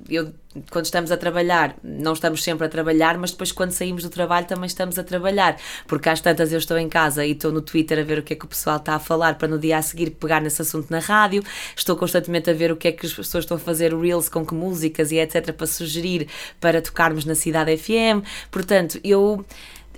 eu 0.10 0.32
quando 0.70 0.86
estamos 0.86 1.12
a 1.12 1.18
trabalhar, 1.18 1.76
não 1.84 2.14
estamos 2.14 2.44
sempre 2.44 2.66
a 2.66 2.70
trabalhar, 2.70 3.18
mas 3.18 3.32
depois 3.32 3.52
quando 3.52 3.72
saímos 3.72 4.04
do 4.04 4.10
trabalho 4.10 4.46
também 4.46 4.68
estamos 4.68 4.98
a 4.98 5.04
trabalhar, 5.04 5.58
porque 5.88 6.10
às 6.10 6.22
tantas 6.22 6.52
eu 6.52 6.60
estou 6.60 6.78
em 6.78 6.90
casa 6.90 7.26
e 7.26 7.32
estou 7.32 7.52
no 7.52 7.62
Twitter 7.62 8.00
a 8.00 8.04
ver 8.04 8.20
o 8.20 8.24
que 8.24 8.34
é 8.34 8.36
que 8.36 8.46
o 8.46 8.48
pessoal 8.48 8.78
está 8.78 8.96
a 8.96 9.00
falar 9.00 9.36
para 9.38 9.48
no 9.48 9.60
dia 9.60 9.78
a 9.78 9.82
seguir 9.82 10.12
pegar 10.12 10.42
nesse 10.42 10.62
assunto 10.62 10.90
na 10.90 11.00
rádio, 11.00 11.44
estou 11.76 11.96
constantemente 11.96 12.50
a 12.50 12.54
ver 12.54 12.72
o 12.72 12.76
que 12.76 12.88
é 12.88 12.92
que 12.92 13.06
as 13.06 13.14
pessoas 13.14 13.44
estão 13.44 13.58
a 13.58 13.60
fazer, 13.60 13.94
reels 13.96 14.30
com 14.30 14.46
que 14.46 14.54
músicas 14.54 15.12
e 15.12 15.18
etc 15.18 15.52
para 15.52 15.68
sugerir 15.68 16.28
para 16.60 16.82
tocarmos 16.82 17.26
na 17.26 17.36
Cidade 17.36 17.76
FM, 17.78 18.26
portanto, 18.52 19.00
eu 19.04 19.46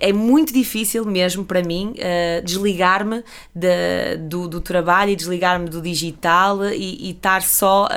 é 0.00 0.12
muito 0.12 0.52
difícil 0.52 1.04
mesmo 1.04 1.44
para 1.44 1.62
mim 1.62 1.94
uh, 1.98 2.42
desligar-me 2.42 3.22
de, 3.54 4.16
do, 4.16 4.48
do, 4.48 4.60
trabalho 4.60 5.10
e 5.10 5.16
desligar-me 5.16 5.68
do 5.68 5.80
digital 5.80 6.64
e, 6.64 7.08
e 7.08 7.10
estar 7.10 7.42
só 7.42 7.84
uh, 7.84 7.88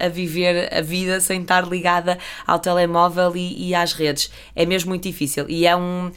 a 0.00 0.08
viver 0.08 0.72
a 0.72 0.80
vida 0.80 1.20
sem 1.20 1.42
estar 1.42 1.68
ligada 1.68 2.18
ao 2.46 2.58
telemóvel 2.58 3.36
e, 3.36 3.68
e 3.68 3.74
às 3.74 3.92
redes. 3.92 4.30
É 4.56 4.64
mesmo 4.64 4.88
muito 4.88 5.02
difícil 5.02 5.44
e 5.48 5.66
é 5.66 5.76
um 5.76 6.10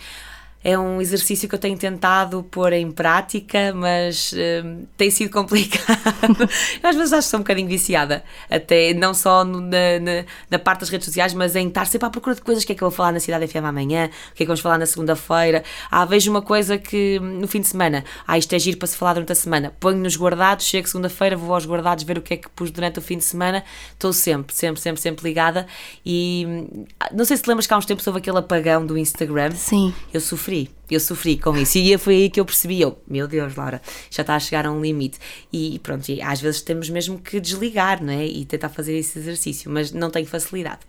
é 0.65 0.75
um 0.79 1.00
exercício 1.00 1.48
que 1.48 1.53
eu 1.53 1.60
tenho 1.60 1.77
tentado 1.77 2.41
pôr 2.50 2.74
em 2.74 2.89
prática, 2.89 3.72
mas 3.72 4.31
uh, 4.34 4.88
tem 4.98 5.12
sido 5.12 5.29
complicado. 5.29 5.86
às 6.81 6.95
vezes 6.95 7.13
acho 7.13 7.27
que 7.27 7.29
sou 7.29 7.39
um 7.39 7.43
bocadinho 7.43 7.67
viciada, 7.67 8.24
até 8.50 8.91
não 8.95 9.13
só 9.13 9.45
no, 9.45 9.62
na, 9.62 10.00
na, 10.01 10.25
na, 10.50 10.57
parte 10.57 10.79
das 10.79 10.89
redes 10.89 11.05
sociais, 11.05 11.36
mas 11.36 11.55
em 11.55 11.67
estar 11.67 11.86
sempre 11.86 12.07
à 12.07 12.10
procura 12.10 12.34
de 12.34 12.41
coisas. 12.41 12.63
O 12.63 12.65
que 12.67 12.74
é 12.74 12.75
que 12.75 12.81
eu 12.81 12.89
vou 12.89 12.98
falar 12.98 13.12
na 13.12 13.19
Cidade 13.19 13.48
FM 13.48 13.57
amanhã? 13.57 14.10
O 14.31 14.34
que 14.34 14.41
é 14.41 14.43
que 14.43 14.48
vamos 14.48 14.60
falar 14.60 14.79
na 14.79 14.88
segunda-feira? 14.88 15.63
Ah, 15.91 16.03
vejo 16.03 16.31
uma 16.31 16.41
coisa 16.41 16.79
que 16.79 17.19
no 17.19 17.48
fim 17.48 17.62
de 17.62 17.67
semana, 17.67 18.03
ah, 18.25 18.36
isto 18.36 18.51
é 18.53 18.57
giro 18.57 18.79
para 18.79 18.88
se 18.88 18.98
falar 18.98 19.13
durante 19.13 19.34
a 19.34 19.36
semana. 19.36 19.72
Ponho 19.79 20.00
nos 20.00 20.17
guardados, 20.17 20.65
chego 20.65 20.88
segunda-feira, 20.88 21.38
vou 21.38 21.53
aos 21.53 21.67
guardados 21.67 22.03
ver 22.03 22.17
o 22.17 22.24
que 22.24 22.34
é 22.34 22.38
que 22.38 22.50
pus 22.50 22.72
durante 22.72 22.98
o 22.98 23.03
fim 23.03 23.19
de 23.19 23.24
semana. 23.24 23.63
Estou 23.93 24.12
sempre, 24.12 24.55
sempre, 24.55 24.81
sempre, 24.81 25.00
sempre 25.00 25.27
ligada. 25.27 25.67
E 26.03 26.43
hum, 26.48 26.86
não 27.13 27.24
sei 27.24 27.38
se 27.38 27.43
te 27.43 27.50
lembras 27.50 27.67
que 27.67 27.74
há 27.75 27.77
uns 27.77 27.86
tempos 27.86 28.07
houve 28.07 28.17
aquele 28.17 28.39
apagão 28.39 28.84
do 28.84 28.98
Instagram. 28.98 29.51
Sim. 29.51 29.93
Eu 30.12 30.19
sofri 30.19 30.54
sofri. 30.55 30.69
Eu 30.89 31.00
sofri 31.00 31.38
com 31.38 31.57
isso. 31.57 31.77
E 31.77 31.97
foi 31.97 32.15
aí 32.15 32.29
que 32.29 32.39
eu 32.39 32.45
percebi, 32.45 32.81
eu, 32.81 32.97
meu 33.07 33.27
Deus, 33.27 33.55
Laura, 33.55 33.81
já 34.09 34.21
está 34.21 34.35
a 34.35 34.39
chegar 34.39 34.65
a 34.65 34.71
um 34.71 34.81
limite. 34.81 35.19
E 35.51 35.79
pronto, 35.79 36.05
às 36.24 36.39
vezes 36.39 36.62
temos 36.62 36.89
mesmo 36.89 37.19
que 37.19 37.39
desligar, 37.39 38.03
não 38.03 38.13
é? 38.13 38.25
E 38.25 38.45
tentar 38.45 38.69
fazer 38.69 38.97
esse 38.97 39.19
exercício, 39.19 39.69
mas 39.69 39.91
não 39.91 40.09
tenho 40.09 40.25
facilidade. 40.25 40.81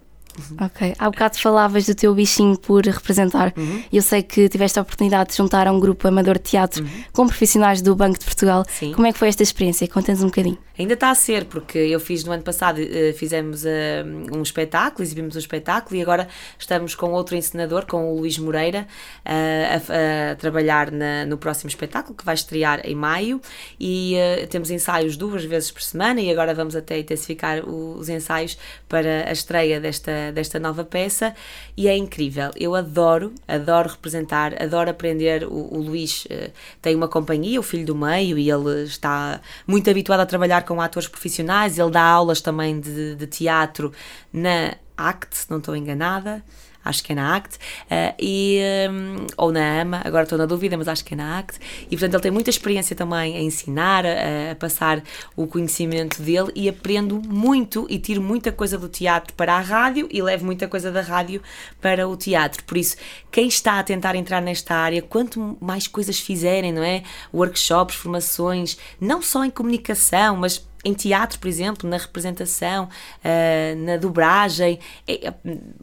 Ok. 0.61 0.95
Há 0.99 1.11
bocado 1.11 1.39
falavas 1.39 1.87
do 1.87 1.95
teu 1.95 2.15
bichinho 2.15 2.59
por 2.59 2.85
representar. 2.85 3.53
Uhum. 3.57 3.83
Eu 3.93 4.03
sei 4.03 4.23
que 4.23 4.49
tiveste 4.49 4.79
a 4.79 4.83
oportunidade 4.83 5.31
de 5.31 5.37
juntar 5.37 5.67
a 5.67 5.73
um 5.73 5.81
grupo 5.81 6.07
amador 6.07 6.39
de 6.39 6.45
teatro 6.45 6.83
uhum. 6.83 7.05
com 7.13 7.27
profissionais 7.27 7.83
do 7.83 7.95
Banco 7.95 8.19
de 8.19 8.25
Portugal. 8.25 8.65
Sim. 8.69 8.93
Como 8.93 9.07
é 9.07 9.13
que 9.13 9.19
foi 9.19 9.29
esta 9.29 9.43
experiência? 9.43 9.87
Conta-nos 9.89 10.23
um 10.23 10.27
bocadinho. 10.27 10.59
Ainda 10.79 10.93
está 10.93 11.11
a 11.11 11.15
ser, 11.15 11.47
porque 11.47 11.79
eu 11.79 11.99
fiz 11.99 12.23
no 12.25 12.33
ano 12.33 12.43
passado, 12.43 12.79
uh, 12.79 13.15
fizemos 13.15 13.65
uh, 13.65 14.37
um 14.37 14.43
espetáculo, 14.43 15.03
exibimos 15.03 15.35
um 15.35 15.39
espetáculo 15.39 15.97
e 15.97 16.03
agora 16.03 16.29
estamos 16.59 16.95
com 16.95 17.13
outro 17.13 17.35
encenador, 17.35 17.87
com 17.87 18.13
o 18.13 18.19
Luís 18.19 18.39
Moreira, 18.39 18.87
uh, 19.25 19.31
a, 19.31 20.33
a, 20.33 20.35
trabalhar 20.37 20.91
na, 20.91 21.25
no 21.25 21.39
próximo 21.39 21.71
espetáculo 21.71 22.15
que 22.15 22.25
vai 22.25 22.35
estrear 22.35 22.81
em 22.85 22.95
maio 22.95 23.41
e 23.81 24.17
temos 24.51 24.71
ensaios 24.71 25.17
duas 25.17 25.45
vezes 25.45 25.71
por 25.71 25.83
semana 25.83 26.21
e 26.21 26.31
agora 26.31 26.53
vamos 26.55 26.77
até 26.77 26.99
intensificar 26.99 27.67
os 27.67 28.09
ensaios 28.09 28.59
para 28.89 29.29
a 29.29 29.33
estreia 29.33 29.81
desta 29.81 30.26
desta, 30.33 30.59
nova 30.59 30.85
peça 30.85 31.35
e 31.77 31.89
é 31.89 31.97
incrível. 31.97 32.51
Eu 32.57 32.75
adoro, 32.75 33.33
adoro 33.47 33.89
representar, 33.89 34.61
adoro 34.63 34.91
aprender. 34.91 35.45
O, 35.45 35.75
o 35.75 35.79
Luís 35.79 36.27
uh, 36.27 36.51
tem 36.81 36.95
uma 36.95 37.09
companhia, 37.09 37.61
o 37.61 37.63
Filho 37.63 37.87
do 37.87 37.95
Meio, 37.95 38.39
e 38.39 38.51
ele 38.51 38.85
está 38.85 39.41
muito 39.67 39.91
habituado 39.91 40.21
a 40.21 40.27
trabalhar 40.27 40.65
com 40.65 40.81
atores 40.81 41.09
profissionais. 41.09 41.79
Ele 41.79 41.91
dá 41.91 42.03
aulas 42.03 42.41
também 42.41 42.81
de, 42.81 43.15
de 43.15 43.27
teatro 43.27 43.93
na 44.33 44.75
ACT, 44.97 45.37
se 45.37 45.51
não 45.51 45.59
estou 45.59 45.77
enganada 45.77 46.43
acho 46.87 47.03
que 47.03 47.13
é 47.13 47.15
na 47.15 47.37
ACT, 47.37 47.57
uh, 47.57 48.15
e, 48.19 48.61
um, 48.91 49.27
ou 49.37 49.53
na 49.53 49.81
AMA, 49.81 50.03
agora 50.05 50.23
estou 50.23 50.39
na 50.39 50.47
dúvida, 50.47 50.77
mas 50.77 50.89
acho 50.89 51.05
que 51.05 51.15
é 51.15 51.17
na 51.17 51.39
ACT, 51.39 51.59
e 51.87 51.89
portanto 51.91 52.15
ele 52.15 52.23
tem 52.23 52.31
muita 52.31 52.51
experiência 52.51 52.95
também 52.95 53.37
a 53.37 53.41
ensinar, 53.41 54.07
a, 54.07 54.53
a, 54.53 54.55
passar 54.55 55.03
o 55.35 55.47
conhecimento 55.47 56.23
dele 56.23 56.53
e 56.55 56.69
aprendo 56.69 57.21
muito 57.21 57.87
e 57.91 57.99
tiro 57.99 58.23
muita 58.23 58.53
coisa 58.53 58.79
do 58.79 58.89
teatro 58.89 59.35
para 59.35 59.55
a 59.55 59.61
rádio 59.61 60.09
e 60.11 60.23
levo 60.23 60.45
muita 60.45 60.69
coisa 60.69 60.93
da 60.93 61.01
rádio 61.01 61.43
para 61.81 62.07
o 62.07 62.17
teatro. 62.17 62.63
Por 62.65 62.77
isso, 62.77 62.97
quem 63.31 63.49
está 63.49 63.79
a 63.79 63.83
tentar 63.83 64.15
entrar 64.15 64.41
nesta 64.41 64.75
área, 64.75 65.03
quanto 65.03 65.59
mais 65.61 65.89
coisas 65.89 66.21
fizerem, 66.21 66.73
não 66.73 66.83
é? 66.83 67.03
Workshops, 67.35 67.97
formações, 67.97 68.79
não 69.01 69.21
só 69.21 69.45
em 69.45 69.51
comunicação, 69.51 70.37
mas 70.37 70.65
em 70.87 70.95
teatro, 70.95 71.41
por 71.41 71.49
exemplo, 71.49 71.91
na 71.91 71.97
representação, 71.97 72.85
uh, 72.85 73.85
na 73.85 73.97
dobragem, 73.97 74.79
é, 75.07 75.27
é, 75.29 75.35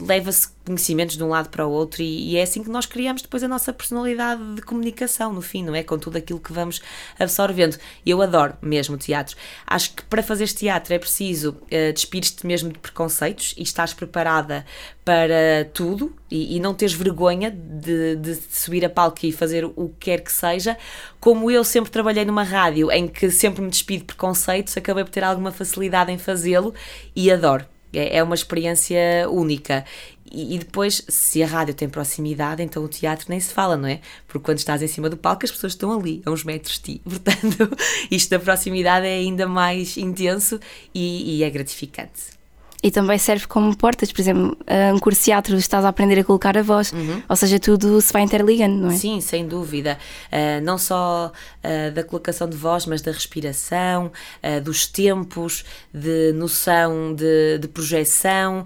leva-se 0.01 0.47
conhecimentos 0.65 1.17
de 1.17 1.23
um 1.23 1.29
lado 1.29 1.49
para 1.49 1.65
o 1.65 1.71
outro 1.71 2.01
e, 2.01 2.31
e, 2.31 2.37
é 2.37 2.43
assim 2.43 2.63
que 2.63 2.69
nós 2.69 2.85
criamos 2.85 3.21
depois 3.21 3.43
a 3.43 3.47
nossa 3.47 3.73
personalidade 3.73 4.55
de 4.55 4.61
comunicação, 4.61 5.33
no 5.33 5.41
fim, 5.41 5.63
não 5.63 5.75
é? 5.75 5.83
Com 5.83 5.97
tudo 5.97 6.17
aquilo 6.17 6.39
que 6.39 6.53
vamos 6.53 6.81
absorvendo. 7.19 7.77
Eu 8.05 8.21
adoro 8.21 8.53
mesmo 8.61 8.97
teatro. 8.97 9.35
Acho 9.67 9.93
que 9.93 10.03
para 10.03 10.23
fazeres 10.23 10.53
teatro 10.53 10.93
é 10.93 10.99
preciso 10.99 11.49
uh, 11.49 11.93
despires-te 11.93 12.45
mesmo 12.47 12.71
de 12.71 12.79
preconceitos 12.79 13.53
e 13.57 13.63
estás 13.63 13.93
preparada 13.93 14.65
para 15.03 15.69
tudo 15.73 16.15
e, 16.31 16.55
e 16.55 16.59
não 16.59 16.73
teres 16.73 16.93
vergonha 16.93 17.51
de, 17.51 18.15
de, 18.15 18.35
subir 18.35 18.85
a 18.85 18.89
palco 18.89 19.19
e 19.23 19.31
fazer 19.31 19.65
o 19.65 19.89
que 19.99 20.11
quer 20.11 20.21
que 20.21 20.31
seja. 20.31 20.77
Como 21.19 21.51
eu 21.51 21.63
sempre 21.63 21.91
trabalhei 21.91 22.23
numa 22.23 22.43
rádio 22.43 22.89
em 22.91 23.07
que 23.07 23.29
sempre 23.29 23.61
me 23.61 23.69
despido 23.69 24.01
de 24.01 24.05
preconceitos, 24.05 24.77
acabei 24.77 25.03
por 25.03 25.11
ter 25.11 25.23
alguma 25.23 25.51
facilidade 25.51 26.11
em 26.11 26.17
fazê-lo 26.17 26.73
e 27.15 27.29
adoro. 27.29 27.65
É, 27.93 28.17
é 28.17 28.23
uma 28.23 28.35
experiência 28.35 29.29
única. 29.29 29.85
E, 30.33 30.57
depois, 30.57 31.03
se 31.07 31.43
a 31.43 31.47
rádio 31.47 31.75
tem 31.75 31.87
proximidade, 31.87 32.63
então 32.63 32.83
o 32.83 32.87
teatro 32.87 33.27
nem 33.29 33.39
se 33.39 33.53
fala, 33.53 33.77
não 33.77 33.87
é? 33.87 34.01
Porque 34.27 34.43
quando 34.43 34.57
estás 34.57 34.81
em 34.81 34.87
cima 34.87 35.07
do 35.07 35.15
palco, 35.15 35.45
as 35.45 35.51
pessoas 35.51 35.73
estão 35.73 35.93
ali, 35.93 36.23
a 36.25 36.31
uns 36.31 36.43
metros 36.43 36.79
de 36.79 36.95
ti. 36.95 37.01
Portanto, 37.05 37.77
isto 38.09 38.31
da 38.31 38.39
proximidade 38.39 39.05
é 39.05 39.13
ainda 39.13 39.47
mais 39.47 39.95
intenso 39.95 40.59
e, 40.93 41.37
e 41.37 41.43
é 41.43 41.49
gratificante. 41.51 42.42
E 42.83 42.91
também 42.91 43.17
serve 43.17 43.47
como 43.47 43.73
portas, 43.77 44.11
por 44.11 44.19
exemplo, 44.19 44.57
um 44.93 44.99
curso 44.99 45.21
de 45.21 45.25
teatro 45.25 45.55
estás 45.55 45.85
a 45.85 45.87
aprender 45.87 46.19
a 46.19 46.23
colocar 46.23 46.57
a 46.57 46.61
voz, 46.61 46.91
uhum. 46.91 47.23
ou 47.29 47.35
seja, 47.35 47.57
tudo 47.57 48.01
se 48.01 48.11
vai 48.11 48.23
interligando, 48.23 48.75
não 48.75 48.91
é? 48.91 48.97
Sim, 48.97 49.21
sem 49.21 49.47
dúvida. 49.47 49.97
Uh, 50.27 50.61
não 50.61 50.77
só 50.77 51.31
uh, 51.31 51.91
da 51.93 52.03
colocação 52.03 52.47
de 52.47 52.57
voz, 52.57 52.85
mas 52.85 53.01
da 53.01 53.11
respiração, 53.13 54.11
uh, 54.43 54.61
dos 54.61 54.85
tempos, 54.85 55.63
de 55.93 56.33
noção 56.33 57.15
de, 57.15 57.59
de 57.59 57.67
projeção, 57.69 58.65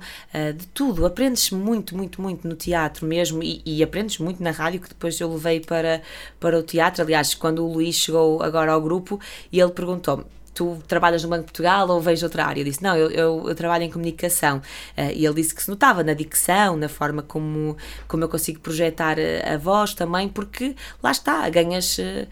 de 0.57 0.65
tudo. 0.67 1.05
Aprendes 1.05 1.51
muito, 1.51 1.95
muito, 1.95 2.21
muito 2.21 2.47
no 2.47 2.55
teatro 2.55 3.05
mesmo 3.05 3.43
e, 3.43 3.61
e, 3.65 3.83
aprendes 3.83 4.17
muito 4.17 4.41
na 4.41 4.51
rádio, 4.51 4.79
que 4.79 4.89
depois 4.89 5.19
eu 5.19 5.31
levei 5.31 5.59
para, 5.59 6.01
para 6.39 6.57
o 6.57 6.63
teatro. 6.63 7.03
Aliás, 7.03 7.33
quando 7.33 7.63
o 7.63 7.71
Luís 7.71 7.95
chegou 7.95 8.41
agora 8.41 8.71
ao 8.71 8.81
grupo, 8.81 9.19
e 9.51 9.59
ele 9.59 9.71
perguntou-me 9.71 10.25
tu 10.57 10.81
trabalhas 10.87 11.21
no 11.21 11.29
Banco 11.29 11.41
de 11.41 11.45
Portugal 11.45 11.87
ou 11.87 12.01
vejo 12.01 12.25
outra 12.25 12.45
área? 12.45 12.61
Eu 12.61 12.65
disse, 12.65 12.81
não, 12.81 12.95
eu, 12.95 13.11
eu, 13.11 13.45
eu 13.47 13.55
trabalho 13.55 13.83
em 13.83 13.91
comunicação. 13.91 14.57
Uh, 14.97 15.11
e 15.13 15.23
ele 15.23 15.35
disse 15.35 15.53
que 15.53 15.61
se 15.61 15.69
notava 15.69 16.03
na 16.03 16.13
dicção, 16.13 16.75
na 16.75 16.89
forma 16.89 17.21
como, 17.21 17.77
como 18.07 18.23
eu 18.23 18.29
consigo 18.29 18.59
projetar 18.59 19.17
a, 19.19 19.53
a 19.53 19.57
voz 19.57 19.93
também, 19.93 20.27
porque 20.27 20.75
lá 21.01 21.11
está, 21.11 21.47
ganhas 21.49 21.99
uh, 21.99 22.27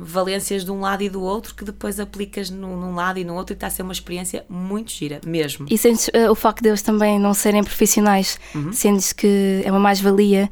valências 0.00 0.64
de 0.64 0.72
um 0.72 0.80
lado 0.80 1.02
e 1.02 1.08
do 1.08 1.22
outro 1.22 1.54
que 1.54 1.64
depois 1.64 2.00
aplicas 2.00 2.50
num, 2.50 2.76
num, 2.76 2.94
lado 2.94 3.20
e 3.20 3.24
no 3.24 3.34
outro 3.34 3.52
e 3.52 3.54
está 3.54 3.68
a 3.68 3.70
ser 3.70 3.82
uma 3.82 3.92
experiência 3.92 4.44
muito 4.48 4.90
gira, 4.90 5.20
mesmo. 5.24 5.66
E 5.70 5.78
sentes 5.78 6.10
o 6.28 6.34
facto 6.34 6.62
de 6.62 6.68
eles 6.68 6.82
também 6.82 7.18
não 7.18 7.32
serem 7.32 7.62
profissionais, 7.62 8.40
uhum. 8.54 8.72
sentes 8.72 9.12
que 9.12 9.62
é 9.64 9.70
uma 9.70 9.80
mais-valia 9.80 10.50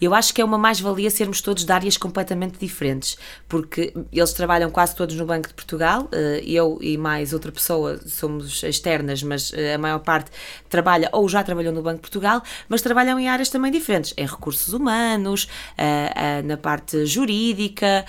eu 0.00 0.14
acho 0.14 0.32
que 0.32 0.40
é 0.40 0.44
uma 0.44 0.58
mais-valia 0.58 1.10
sermos 1.10 1.40
todos 1.40 1.64
de 1.64 1.72
áreas 1.72 1.96
completamente 1.96 2.58
diferentes, 2.58 3.18
porque 3.48 3.92
eles 4.12 4.32
trabalham 4.32 4.70
quase 4.70 4.94
todos 4.94 5.14
no 5.16 5.26
Banco 5.26 5.48
de 5.48 5.54
Portugal, 5.54 6.08
eh, 6.12 6.42
eu 6.46 6.78
e 6.80 6.96
mais 6.96 7.32
outra 7.32 7.50
pessoa 7.50 7.98
somos 8.06 8.62
externas, 8.62 9.22
mas 9.22 9.52
eh, 9.52 9.74
a 9.74 9.78
maior 9.78 9.98
parte 9.98 10.30
trabalha 10.68 11.08
ou 11.12 11.28
já 11.28 11.42
trabalhou 11.42 11.72
no 11.72 11.82
Banco 11.82 11.96
de 11.96 12.02
Portugal, 12.02 12.42
mas 12.68 12.80
trabalham 12.82 13.18
em 13.18 13.28
áreas 13.28 13.48
também 13.48 13.72
diferentes, 13.72 14.14
em 14.16 14.26
recursos 14.26 14.72
humanos, 14.72 15.48
eh, 15.76 16.42
na 16.42 16.56
parte 16.56 17.04
jurídica, 17.06 18.04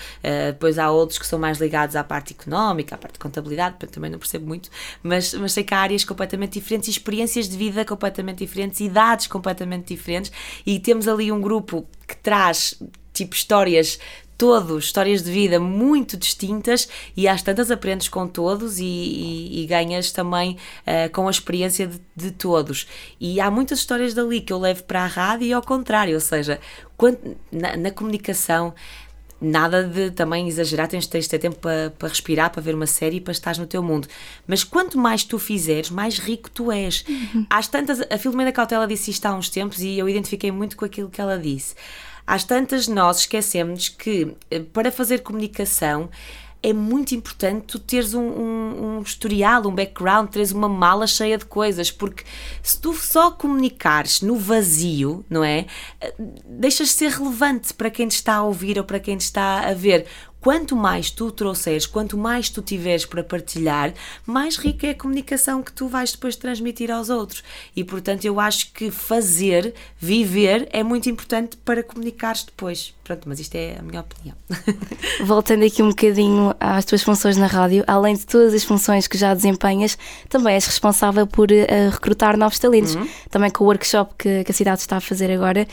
depois 0.52 0.78
há 0.78 0.90
outros 0.90 1.18
que 1.18 1.26
são 1.26 1.38
mais 1.38 1.58
ligados 1.58 1.96
à 1.96 2.04
parte 2.04 2.34
económica, 2.38 2.94
à 2.94 2.98
parte 2.98 3.14
de 3.14 3.18
contabilidade, 3.18 3.76
também 3.86 4.10
não 4.10 4.18
percebo 4.18 4.46
muito, 4.46 4.70
mas, 5.02 5.34
mas 5.34 5.52
sei 5.52 5.64
que 5.64 5.74
há 5.74 5.78
áreas 5.78 6.04
completamente 6.04 6.52
diferentes 6.52 6.88
experiências 6.88 7.48
de 7.48 7.56
vida 7.56 7.84
completamente 7.84 8.38
diferentes, 8.38 8.80
idades 8.80 9.26
completamente 9.26 9.88
diferentes, 9.88 10.30
e 10.64 10.78
temos 10.78 11.08
ali 11.08 11.32
um 11.32 11.40
grupo 11.40 11.79
que 12.06 12.16
traz 12.16 12.80
tipo 13.12 13.34
histórias 13.34 13.98
todos, 14.40 14.84
histórias 14.84 15.22
de 15.22 15.30
vida 15.30 15.60
muito 15.60 16.16
distintas 16.16 16.88
e 17.14 17.28
às 17.28 17.42
tantas 17.42 17.70
aprendes 17.70 18.08
com 18.08 18.26
todos 18.26 18.78
e, 18.78 18.84
e, 18.84 19.62
e 19.62 19.66
ganhas 19.66 20.12
também 20.12 20.56
uh, 20.86 21.10
com 21.12 21.28
a 21.28 21.30
experiência 21.30 21.86
de, 21.86 22.00
de, 22.16 22.30
todos. 22.30 22.88
E 23.20 23.38
há 23.38 23.50
muitas 23.50 23.80
histórias 23.80 24.14
dali 24.14 24.40
que 24.40 24.50
eu 24.50 24.58
levo 24.58 24.82
para 24.84 25.02
a 25.02 25.06
rádio 25.06 25.46
e 25.46 25.52
ao 25.52 25.60
contrário, 25.60 26.14
ou 26.14 26.20
seja, 26.20 26.58
quando, 26.96 27.36
na, 27.52 27.76
na 27.76 27.90
comunicação 27.90 28.72
nada 29.40 29.82
de 29.84 30.10
também 30.10 30.46
exagerar, 30.46 30.86
tens, 30.86 31.06
tens 31.06 31.24
de 31.24 31.30
ter 31.30 31.38
tempo 31.38 31.56
para, 31.58 31.90
para 31.98 32.08
respirar, 32.08 32.50
para 32.50 32.60
ver 32.60 32.74
uma 32.74 32.86
série 32.86 33.16
e 33.16 33.20
para 33.20 33.32
estar 33.32 33.56
no 33.56 33.66
teu 33.66 33.82
mundo. 33.82 34.06
Mas 34.46 34.62
quanto 34.62 34.98
mais 34.98 35.24
tu 35.24 35.38
fizeres, 35.38 35.90
mais 35.90 36.18
rico 36.18 36.50
tu 36.50 36.70
és. 36.70 37.04
Uhum. 37.08 37.46
Às 37.48 37.66
tantas, 37.66 38.00
a 38.00 38.18
Filomena 38.18 38.52
Cautela 38.52 38.86
disse 38.86 39.10
isto 39.10 39.24
há 39.26 39.34
uns 39.34 39.48
tempos 39.48 39.80
e 39.80 39.98
eu 39.98 40.08
identifiquei 40.08 40.52
muito 40.52 40.76
com 40.76 40.84
aquilo 40.84 41.08
que 41.08 41.20
ela 41.20 41.38
disse. 41.38 41.74
Às 42.26 42.44
tantas, 42.44 42.86
nós 42.86 43.20
esquecemos 43.20 43.88
que 43.88 44.34
eh, 44.50 44.60
para 44.60 44.92
fazer 44.92 45.20
comunicação 45.20 46.08
é 46.62 46.72
muito 46.72 47.14
importante 47.14 47.66
tu 47.66 47.78
teres 47.78 48.12
um, 48.12 48.20
um, 48.20 48.98
um, 48.98 49.02
historial, 49.02 49.66
um 49.66 49.74
background, 49.74 50.28
teres 50.28 50.52
uma 50.52 50.68
mala 50.68 51.06
cheia 51.06 51.38
de 51.38 51.44
coisas, 51.46 51.90
porque 51.90 52.24
se 52.62 52.78
tu 52.78 52.92
só 52.94 53.30
comunicares 53.30 54.20
no 54.20 54.36
vazio, 54.36 55.24
não 55.28 55.42
é? 55.42 55.66
Deixas 56.46 56.88
de 56.88 56.94
ser 56.94 57.10
relevante 57.12 57.72
para 57.72 57.90
quem 57.90 58.08
te 58.08 58.16
está 58.16 58.34
a 58.34 58.42
ouvir 58.42 58.78
ou 58.78 58.84
para 58.84 59.00
quem 59.00 59.16
te 59.16 59.22
está 59.22 59.68
a 59.68 59.74
ver 59.74 60.06
quanto 60.40 60.74
mais 60.74 61.10
tu 61.10 61.30
trouxeres, 61.30 61.86
quanto 61.86 62.16
mais 62.16 62.48
tu 62.48 62.62
tiveres 62.62 63.04
para 63.04 63.22
partilhar, 63.22 63.92
mais 64.24 64.56
rica 64.56 64.86
é 64.86 64.90
a 64.90 64.94
comunicação 64.94 65.62
que 65.62 65.72
tu 65.72 65.86
vais 65.86 66.12
depois 66.12 66.36
transmitir 66.36 66.90
aos 66.90 67.10
outros. 67.10 67.42
E 67.76 67.84
portanto, 67.84 68.24
eu 68.24 68.40
acho 68.40 68.72
que 68.72 68.90
fazer, 68.90 69.74
viver, 69.98 70.68
é 70.72 70.82
muito 70.82 71.08
importante 71.10 71.56
para 71.58 71.82
comunicares 71.82 72.44
depois. 72.44 72.94
Pronto, 73.04 73.28
mas 73.28 73.40
isto 73.40 73.54
é 73.56 73.76
a 73.78 73.82
minha 73.82 74.00
opinião. 74.00 74.36
Voltando 75.24 75.64
aqui 75.64 75.82
um 75.82 75.88
bocadinho 75.88 76.54
às 76.60 76.84
tuas 76.84 77.02
funções 77.02 77.36
na 77.36 77.46
rádio, 77.46 77.82
além 77.86 78.14
de 78.14 78.24
todas 78.24 78.54
as 78.54 78.62
funções 78.62 79.06
que 79.06 79.18
já 79.18 79.34
desempenhas, 79.34 79.98
também 80.28 80.54
és 80.54 80.64
responsável 80.64 81.26
por 81.26 81.50
uh, 81.50 81.90
recrutar 81.90 82.36
novos 82.36 82.58
talentos. 82.58 82.94
Uhum. 82.94 83.08
Também 83.28 83.50
com 83.50 83.64
o 83.64 83.66
workshop 83.66 84.14
que, 84.16 84.44
que 84.44 84.50
a 84.50 84.54
cidade 84.54 84.80
está 84.80 84.96
a 84.98 85.00
fazer 85.00 85.30
agora. 85.30 85.66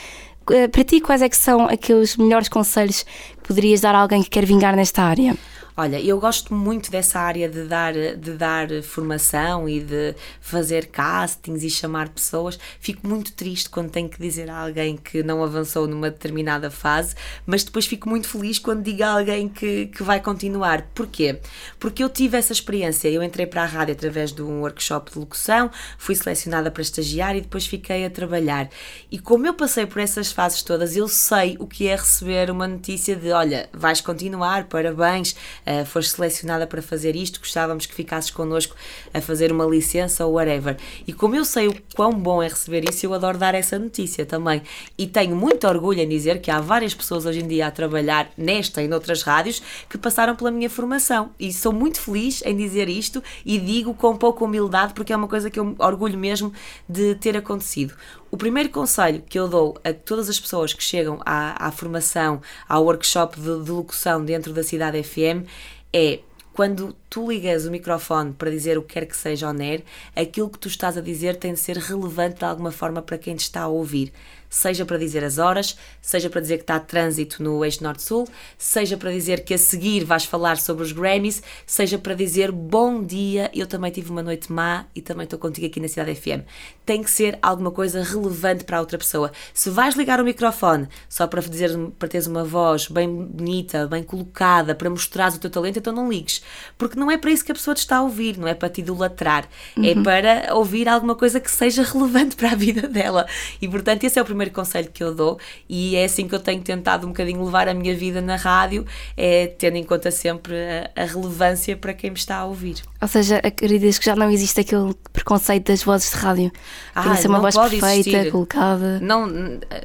Eh, 0.52 0.68
para 0.68 0.84
ti, 0.84 1.02
quais 1.02 1.22
é 1.22 1.30
que 1.30 1.36
são 1.36 1.66
aqueles 1.66 2.16
melhores 2.16 2.48
conselhos 2.48 3.06
poderias 3.48 3.82
dar 3.82 3.96
a 3.96 4.00
alguém 4.00 4.22
que 4.22 4.30
quer 4.30 4.46
vingar 4.46 4.76
nesta 4.76 5.04
área? 5.04 5.36
Olha, 5.80 6.02
eu 6.02 6.20
gosto 6.20 6.56
muito 6.56 6.90
dessa 6.90 7.20
área 7.20 7.48
de 7.48 7.66
dar, 7.66 7.94
de 7.94 8.32
dar 8.32 8.68
formação 8.82 9.70
e 9.70 9.80
de 9.80 10.16
fazer 10.42 10.88
castings 10.88 11.62
e 11.62 11.70
chamar 11.70 12.10
pessoas. 12.10 12.58
Fico 12.80 13.08
muito 13.08 13.32
triste 13.34 13.70
quando 13.70 13.92
tenho 13.92 14.10
que 14.10 14.20
dizer 14.20 14.50
a 14.50 14.58
alguém 14.58 14.98
que 14.98 15.22
não 15.22 15.44
avançou 15.44 15.86
numa 15.88 16.10
determinada 16.10 16.72
fase, 16.72 17.14
mas 17.46 17.64
depois 17.64 17.86
fico 17.86 18.10
muito 18.10 18.28
feliz 18.28 18.58
quando 18.58 18.82
digo 18.82 19.04
a 19.04 19.20
alguém 19.20 19.48
que, 19.48 19.86
que 19.86 20.02
vai 20.02 20.20
continuar. 20.20 20.82
Porquê? 20.96 21.40
Porque 21.80 22.04
eu 22.04 22.10
tive 22.10 22.38
essa 22.38 22.52
experiência. 22.52 23.08
Eu 23.08 23.22
entrei 23.22 23.46
para 23.46 23.62
a 23.62 23.68
rádio 23.68 23.94
através 23.94 24.32
de 24.32 24.42
um 24.42 24.62
workshop 24.62 25.12
de 25.12 25.20
locução, 25.20 25.70
fui 26.00 26.16
selecionada 26.16 26.72
para 26.72 26.82
estagiar 26.82 27.36
e 27.36 27.42
depois 27.42 27.68
fiquei 27.68 28.04
a 28.04 28.10
trabalhar. 28.10 28.68
E 29.12 29.20
como 29.20 29.46
eu 29.46 29.54
passei 29.54 29.86
por 29.86 30.02
essas 30.02 30.32
fases 30.32 30.64
todas, 30.64 30.96
eu 30.96 31.08
sei 31.08 31.56
o 31.60 31.68
que 31.68 31.88
é 31.88 31.96
receber 31.96 32.50
uma 32.50 32.68
notícia 32.68 33.16
de: 33.16 33.32
olha, 33.32 33.70
vais 33.72 34.02
continuar, 34.02 34.64
parabéns 34.64 35.36
uh, 35.68 35.86
foste 35.86 36.16
selecionada 36.16 36.66
para 36.66 36.82
fazer 36.82 37.16
isto, 37.16 37.40
gostávamos 37.40 37.86
que 37.86 37.94
ficasses 37.94 38.32
connosco 38.32 38.76
a 39.14 39.20
fazer 39.20 39.52
uma 39.52 39.66
licença 39.66 40.26
ou 40.26 40.34
whatever. 40.34 40.78
E 41.06 41.14
como 41.14 41.36
eu 41.36 41.44
sei 41.44 41.68
o 41.68 41.76
quão 41.96 42.12
bom 42.12 42.42
é 42.42 42.48
receber 42.48 42.90
isso, 42.90 43.06
eu 43.06 43.14
adoro 43.14 43.38
dar 43.38 43.54
essa 43.54 43.78
notícia 43.78 44.26
também. 44.26 44.62
E 44.98 45.06
tenho 45.06 45.36
muito 45.36 45.68
orgulho 45.68 46.00
em 46.00 46.08
dizer 46.08 46.42
que 46.42 46.50
há 46.50 46.62
várias 46.62 46.94
pessoas 46.94 47.26
hoje 47.26 47.42
em 47.42 47.48
dia 47.48 47.68
a 47.68 47.72
trabalhar 47.72 48.30
nesta 48.38 48.82
e 48.82 48.88
noutras 48.88 49.22
rádios 49.22 49.62
que 49.90 49.98
passaram 49.98 50.36
pela 50.36 50.52
minha 50.52 50.70
formação. 50.70 51.32
E 51.40 51.52
sou 51.52 51.74
muito 51.74 52.00
feliz 52.00 52.42
em 52.46 52.56
dizer 52.56 52.88
isto 52.90 53.22
e 53.46 53.60
digo 53.60 53.94
com 53.94 54.16
pouca 54.16 54.44
humildade 54.44 54.94
porque 54.94 55.12
é 55.12 55.16
uma 55.16 55.28
coisa 55.28 55.50
que 55.50 55.60
eu 55.60 55.76
orgulho 55.80 56.18
mesmo 56.18 56.54
de 56.88 57.16
ter 57.16 57.36
acontecido. 57.36 57.94
O 58.38 58.46
primeiro 58.48 58.70
conselho 58.70 59.24
que 59.28 59.40
eu 59.40 59.48
dou 59.48 59.80
a 59.84 59.92
todas 59.92 60.30
as 60.30 60.40
pessoas 60.40 60.72
que 60.72 60.84
chegam 60.84 61.20
à, 61.26 61.70
à 61.70 61.72
formação, 61.72 62.40
ao 62.70 62.84
workshop 62.84 63.36
de, 63.42 63.64
de 63.64 63.72
locução 63.72 64.24
dentro 64.24 64.54
da 64.54 64.62
Cidade 64.62 65.02
FM 65.02 65.50
é 65.92 66.20
quando 66.54 66.96
tu 67.10 67.32
ligas 67.32 67.66
o 67.66 67.72
microfone 67.72 68.34
para 68.34 68.52
dizer 68.52 68.78
o 68.78 68.84
que 68.84 68.94
quer 68.94 69.08
que 69.08 69.18
seja 69.18 69.48
ao 69.48 69.54
NER, 69.54 69.84
aquilo 70.16 70.52
que 70.52 70.60
tu 70.60 70.68
estás 70.68 71.00
a 71.00 71.02
dizer 71.02 71.38
tem 71.38 71.54
de 71.54 71.60
ser 71.60 71.78
relevante 71.78 72.38
de 72.38 72.46
alguma 72.46 72.72
forma 72.72 73.02
para 73.02 73.18
quem 73.18 73.36
te 73.36 73.42
está 73.42 73.62
a 73.62 73.68
ouvir 73.68 74.14
seja 74.50 74.86
para 74.86 74.98
dizer 74.98 75.24
as 75.24 75.38
horas, 75.38 75.78
seja 76.02 76.30
para 76.30 76.42
dizer 76.42 76.58
que 76.58 76.64
está 76.64 76.80
trânsito 76.80 77.44
no 77.44 77.64
eixo 77.64 77.84
norte-sul, 77.84 78.28
seja 78.58 78.98
para 78.98 79.12
dizer 79.12 79.44
que 79.44 79.54
a 79.54 79.58
seguir 79.58 80.04
vais 80.04 80.26
falar 80.26 80.58
sobre 80.58 80.84
os 80.84 80.92
Grammys, 80.92 81.42
seja 81.66 81.98
para 81.98 82.14
dizer 82.14 82.52
bom 82.52 83.04
dia, 83.04 83.52
eu 83.54 83.68
também 83.68 83.92
tive 83.92 84.10
uma 84.10 84.24
noite 84.24 84.52
má 84.52 84.86
e 84.96 85.02
também 85.02 85.26
estou 85.26 85.40
contigo 85.40 85.68
aqui 85.68 85.80
na 85.80 85.88
Cidade 85.88 86.16
FM. 86.16 86.44
Tem 86.88 87.04
que 87.04 87.12
ser 87.12 87.38
alguma 87.42 87.70
coisa 87.70 88.02
relevante 88.02 88.64
para 88.64 88.78
a 88.78 88.80
outra 88.80 88.98
pessoa. 88.98 89.32
Se 89.54 89.70
vais 89.70 89.96
ligar 89.96 90.20
o 90.20 90.24
microfone 90.24 90.88
só 91.08 91.28
para 91.28 91.42
dizer 91.42 91.78
para 92.00 92.08
teres 92.08 92.26
uma 92.26 92.44
voz 92.44 92.88
bem 92.88 93.08
bonita, 93.08 93.86
bem 93.86 94.02
colocada, 94.02 94.74
para 94.74 94.90
mostrares 94.90 95.36
o 95.36 95.40
teu 95.40 95.52
talento, 95.52 95.78
então 95.78 95.94
não 95.94 96.10
ligues. 96.10 96.42
Porque 96.80 97.00
não 97.00 97.12
é 97.12 97.18
para 97.18 97.30
isso 97.30 97.46
que 97.46 97.52
a 97.52 97.56
pessoa 97.56 97.76
te 97.76 97.80
está 97.80 97.98
a 97.98 98.02
ouvir, 98.02 98.40
não 98.40 98.48
é 98.48 98.56
para 98.56 98.70
te 98.70 98.82
idolatrar. 98.82 99.48
É 99.76 99.80
uhum. 99.80 99.86
É 99.86 100.04
para 100.04 100.56
ouvir 100.56 100.90
alguma 100.90 101.14
coisa 101.14 101.40
que 101.40 101.52
seja 101.52 101.84
relevante 101.84 102.36
para 102.36 102.54
a 102.54 102.56
vida 102.56 102.88
dela. 102.88 103.28
E 103.62 103.68
portanto, 103.68 104.04
esse 104.04 104.18
é 104.18 104.22
o 104.22 104.26
primeiro 104.26 104.48
primeiro 104.48 104.52
conselho 104.54 104.90
que 104.92 105.04
eu 105.04 105.14
dou 105.14 105.40
e 105.68 105.96
é 105.96 106.06
assim 106.06 106.28
que 106.28 106.36
eu 106.36 106.40
tenho 106.40 106.62
tentado 106.62 107.06
um 107.06 107.10
bocadinho 107.10 107.44
levar 107.44 107.68
a 107.68 107.74
minha 107.74 107.96
vida 107.96 108.22
na 108.22 108.36
rádio, 108.36 108.86
é 109.16 109.48
tendo 109.48 109.78
em 109.78 109.84
conta 109.84 110.12
sempre 110.12 110.56
a, 110.56 111.04
a 111.04 111.06
relevância 111.06 111.76
para 111.76 111.94
quem 111.94 112.12
me 112.12 112.18
está 112.18 112.38
a 112.38 112.46
ouvir. 112.46 112.82
Ou 113.02 113.08
seja, 113.08 113.38
acreditas 113.38 114.00
que 114.00 114.06
já 114.06 114.16
não 114.16 114.30
existe 114.32 114.60
aquele 114.62 114.94
preconceito 115.14 115.68
das 115.68 115.84
vozes 115.84 116.12
de 116.12 116.18
rádio? 116.18 116.52
Ah, 116.96 117.04
Tem 117.04 117.12
que 117.14 117.18
ser 117.20 117.28
uma 117.28 117.40
voz 117.40 117.56
perfeita, 117.56 118.10
existir. 118.10 118.32
colocada. 118.32 119.00
Não, 119.00 119.28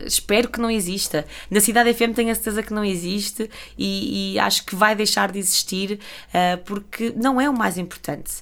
espero 0.06 0.48
que 0.48 0.60
não 0.60 0.70
exista. 0.70 1.26
Na 1.50 1.60
Cidade 1.60 1.92
FM 1.92 2.14
tenho 2.14 2.30
a 2.30 2.34
certeza 2.34 2.62
que 2.62 2.72
não 2.72 2.84
existe 2.84 3.50
e, 3.76 4.34
e 4.34 4.38
acho 4.38 4.64
que 4.64 4.74
vai 4.74 4.94
deixar 4.94 5.30
de 5.30 5.38
existir 5.38 5.98
uh, 6.28 6.58
porque 6.64 7.12
não 7.14 7.40
é 7.40 7.50
o 7.50 7.52
mais 7.56 7.76
importante. 7.76 8.32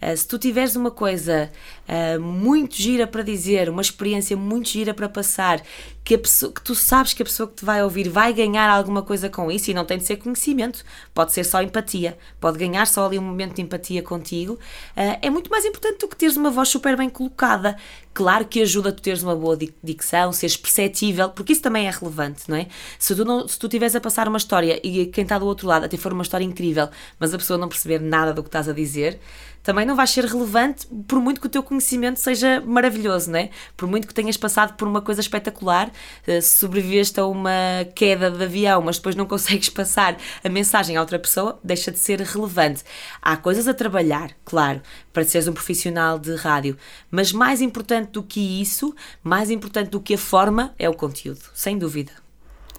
Uh, 0.00 0.16
se 0.16 0.26
tu 0.26 0.38
tiveres 0.38 0.76
uma 0.76 0.90
coisa 0.90 1.50
uh, 1.88 2.20
muito 2.20 2.76
gira 2.76 3.06
para 3.06 3.22
dizer, 3.22 3.68
uma 3.68 3.82
experiência 3.82 4.36
muito 4.36 4.68
gira 4.68 4.92
para 4.92 5.08
passar, 5.08 5.62
que, 6.04 6.16
pessoa, 6.16 6.52
que 6.52 6.62
tu 6.62 6.74
sabes 6.74 7.12
que 7.12 7.22
a 7.22 7.24
pessoa 7.24 7.48
que 7.48 7.56
te 7.56 7.64
vai 7.64 7.82
ouvir 7.82 8.08
vai 8.08 8.32
ganhar 8.32 8.68
alguma 8.70 9.02
coisa 9.02 9.28
com 9.28 9.50
isso, 9.50 9.70
e 9.70 9.74
não 9.74 9.84
tem 9.84 9.98
de 9.98 10.04
ser 10.04 10.16
conhecimento, 10.16 10.84
pode 11.12 11.32
ser 11.32 11.44
só 11.44 11.60
empatia, 11.62 12.16
pode 12.40 12.58
ganhar 12.58 12.86
só 12.86 13.06
ali 13.06 13.18
um 13.18 13.22
momento 13.22 13.56
de 13.56 13.62
empatia 13.62 14.02
contigo, 14.02 14.54
uh, 14.54 15.18
é 15.20 15.30
muito 15.30 15.50
mais 15.50 15.64
importante 15.64 15.98
do 15.98 16.08
que 16.08 16.16
teres 16.16 16.36
uma 16.36 16.50
voz 16.50 16.68
super 16.68 16.96
bem 16.96 17.08
colocada. 17.08 17.76
Claro 18.14 18.46
que 18.46 18.62
ajuda 18.62 18.92
tu 18.92 19.02
teres 19.02 19.22
uma 19.22 19.36
boa 19.36 19.58
dicção, 19.82 20.32
seres 20.32 20.56
perceptível, 20.56 21.28
porque 21.30 21.52
isso 21.52 21.60
também 21.60 21.86
é 21.86 21.90
relevante, 21.90 22.44
não 22.48 22.56
é? 22.56 22.66
Se 22.98 23.14
tu, 23.14 23.26
não, 23.26 23.46
se 23.46 23.58
tu 23.58 23.66
estiveres 23.66 23.94
a 23.94 24.00
passar 24.00 24.26
uma 24.26 24.38
história 24.38 24.80
e 24.82 25.06
quem 25.06 25.22
está 25.22 25.38
do 25.38 25.44
outro 25.44 25.66
lado 25.66 25.84
até 25.84 25.98
for 25.98 26.14
uma 26.14 26.22
história 26.22 26.44
incrível, 26.44 26.88
mas 27.20 27.34
a 27.34 27.36
pessoa 27.36 27.58
não 27.58 27.68
perceber 27.68 28.00
nada 28.00 28.32
do 28.32 28.42
que 28.42 28.48
estás 28.48 28.70
a 28.70 28.72
dizer, 28.72 29.20
também 29.66 29.84
não 29.84 29.96
vais 29.96 30.10
ser 30.10 30.24
relevante 30.24 30.86
por 31.08 31.18
muito 31.18 31.40
que 31.40 31.48
o 31.48 31.50
teu 31.50 31.60
conhecimento 31.60 32.20
seja 32.20 32.62
maravilhoso, 32.64 33.32
não 33.32 33.40
é? 33.40 33.50
Por 33.76 33.88
muito 33.88 34.06
que 34.06 34.14
tenhas 34.14 34.36
passado 34.36 34.76
por 34.76 34.86
uma 34.86 35.02
coisa 35.02 35.20
espetacular, 35.20 35.90
se 36.24 36.58
sobreviveste 36.58 37.18
a 37.18 37.26
uma 37.26 37.50
queda 37.92 38.30
de 38.30 38.44
avião, 38.44 38.80
mas 38.80 38.98
depois 38.98 39.16
não 39.16 39.26
consegues 39.26 39.68
passar 39.68 40.16
a 40.44 40.48
mensagem 40.48 40.96
a 40.96 41.00
outra 41.00 41.18
pessoa, 41.18 41.58
deixa 41.64 41.90
de 41.90 41.98
ser 41.98 42.20
relevante. 42.20 42.84
Há 43.20 43.36
coisas 43.36 43.66
a 43.66 43.74
trabalhar, 43.74 44.30
claro, 44.44 44.80
para 45.12 45.24
seres 45.24 45.48
um 45.48 45.52
profissional 45.52 46.16
de 46.16 46.36
rádio, 46.36 46.78
mas 47.10 47.32
mais 47.32 47.60
importante 47.60 48.12
do 48.12 48.22
que 48.22 48.62
isso, 48.62 48.94
mais 49.20 49.50
importante 49.50 49.90
do 49.90 50.00
que 50.00 50.14
a 50.14 50.18
forma, 50.18 50.76
é 50.78 50.88
o 50.88 50.94
conteúdo, 50.94 51.42
sem 51.52 51.76
dúvida. 51.76 52.25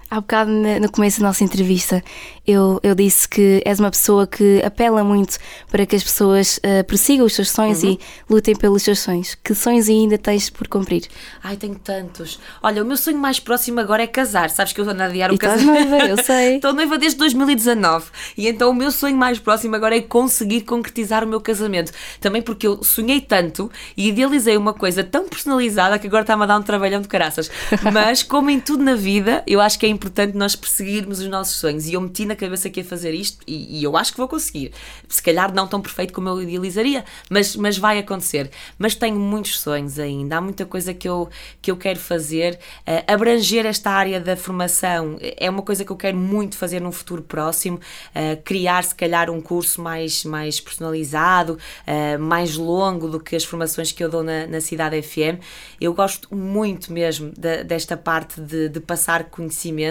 Há 0.09 0.21
bocado, 0.21 0.49
no 0.49 0.89
começo 0.89 1.19
da 1.19 1.27
nossa 1.27 1.43
entrevista, 1.43 2.01
eu, 2.47 2.79
eu 2.81 2.95
disse 2.95 3.27
que 3.27 3.61
és 3.65 3.77
uma 3.77 3.91
pessoa 3.91 4.25
que 4.25 4.61
apela 4.63 5.03
muito 5.03 5.37
para 5.69 5.85
que 5.85 5.97
as 5.97 6.03
pessoas 6.03 6.59
uh, 6.59 6.81
persigam 6.85 7.25
os 7.25 7.35
seus 7.35 7.51
sonhos 7.51 7.83
uhum. 7.83 7.91
e 7.91 7.99
lutem 8.29 8.55
pelos 8.55 8.83
seus 8.83 8.99
sonhos. 8.99 9.35
Que 9.35 9.53
sonhos 9.53 9.89
ainda 9.89 10.17
tens 10.17 10.49
por 10.49 10.65
cumprir? 10.69 11.03
Ai, 11.43 11.57
tenho 11.57 11.75
tantos. 11.75 12.39
Olha, 12.63 12.81
o 12.81 12.85
meu 12.85 12.95
sonho 12.95 13.17
mais 13.17 13.37
próximo 13.37 13.81
agora 13.81 14.01
é 14.01 14.07
casar. 14.07 14.49
Sabes 14.49 14.71
que 14.71 14.79
eu 14.79 14.89
ando 14.89 15.03
a 15.03 15.07
adiar 15.07 15.29
o 15.29 15.37
casamento. 15.37 15.89
noiva, 15.89 16.05
eu 16.07 16.23
sei. 16.23 16.55
Estou 16.55 16.71
noiva 16.71 16.97
desde 16.97 17.19
2019. 17.19 18.05
E 18.37 18.47
então 18.47 18.69
o 18.69 18.73
meu 18.73 18.91
sonho 18.91 19.17
mais 19.17 19.39
próximo 19.39 19.75
agora 19.75 19.97
é 19.97 20.01
conseguir 20.01 20.61
concretizar 20.61 21.25
o 21.25 21.27
meu 21.27 21.41
casamento. 21.41 21.91
Também 22.21 22.41
porque 22.41 22.65
eu 22.65 22.81
sonhei 22.81 23.19
tanto 23.19 23.69
e 23.97 24.07
idealizei 24.07 24.55
uma 24.55 24.73
coisa 24.73 25.03
tão 25.03 25.27
personalizada 25.27 25.99
que 25.99 26.07
agora 26.07 26.21
está-me 26.21 26.43
a 26.43 26.45
dar 26.45 26.57
um 26.57 26.63
trabalhão 26.63 27.01
de 27.01 27.09
caraças. 27.09 27.51
Mas, 27.91 28.23
como 28.23 28.49
em 28.49 28.59
tudo 28.61 28.81
na 28.81 28.95
vida, 28.95 29.43
eu 29.45 29.59
acho 29.59 29.77
que 29.77 29.85
é 29.85 29.96
importante 29.97 30.37
nós 30.37 30.55
perseguirmos 30.55 31.19
os 31.19 31.27
nossos 31.27 31.55
sonhos. 31.57 31.87
E 31.87 31.93
eu 31.93 32.01
meti 32.01 32.25
na 32.25 32.35
cabeça 32.35 32.69
que 32.69 32.79
ia 32.79 32.85
fazer 32.85 33.13
isto 33.13 33.39
e, 33.47 33.79
e, 33.79 33.83
eu 33.83 33.97
acho 33.97 34.11
que 34.11 34.17
vou 34.17 34.27
conseguir. 34.27 34.71
Se 35.09 35.21
calhar 35.21 35.53
não 35.53 35.67
tão 35.67 35.81
perfeito 35.81 36.13
como 36.13 36.29
eu 36.29 36.41
idealizaria, 36.41 37.03
mas, 37.29 37.55
mas 37.55 37.77
vai 37.77 37.97
acontecer. 37.97 38.49
Mas 38.77 38.95
tenho 38.95 39.19
muitos 39.19 39.59
sonhos 39.59 39.97
ainda, 39.97 40.37
há 40.37 40.41
muita 40.41 40.65
coisa 40.65 40.93
que 40.93 41.09
eu, 41.09 41.29
que 41.61 41.71
eu 41.71 41.77
quero 41.77 41.99
fazer. 41.99 42.59
Uh, 42.87 43.11
abranger 43.11 43.65
esta 43.65 43.89
área 43.89 44.19
da 44.19 44.37
formação 44.37 45.17
é 45.19 45.49
uma 45.49 45.63
coisa 45.63 45.83
que 45.83 45.91
eu 45.91 45.97
quero 45.97 46.17
muito 46.17 46.55
fazer 46.55 46.79
num 46.79 46.91
futuro 46.91 47.23
próximo. 47.23 47.77
Uh, 47.77 48.41
criar, 48.43 48.83
se 48.83 48.93
calhar, 48.93 49.31
um 49.31 49.41
curso 49.41 49.81
mais, 49.81 50.23
mais 50.23 50.59
personalizado, 50.59 51.57
uh, 51.87 52.19
mais 52.19 52.55
longo 52.55 53.07
do 53.07 53.19
que 53.19 53.35
as 53.35 53.43
formações 53.43 53.91
que 53.91 54.03
eu 54.03 54.09
dou 54.09 54.21
na, 54.21 54.45
na 54.45 54.61
Cidade 54.61 55.01
FM. 55.01 55.41
Eu 55.81 55.93
gosto 55.93 56.33
muito 56.35 56.93
mesmo 56.93 57.31
de, 57.35 57.63
desta 57.63 57.97
parte 57.97 58.39
de, 58.39 58.69
de 58.69 58.79
passar 58.79 59.25
conhecimento 59.25 59.86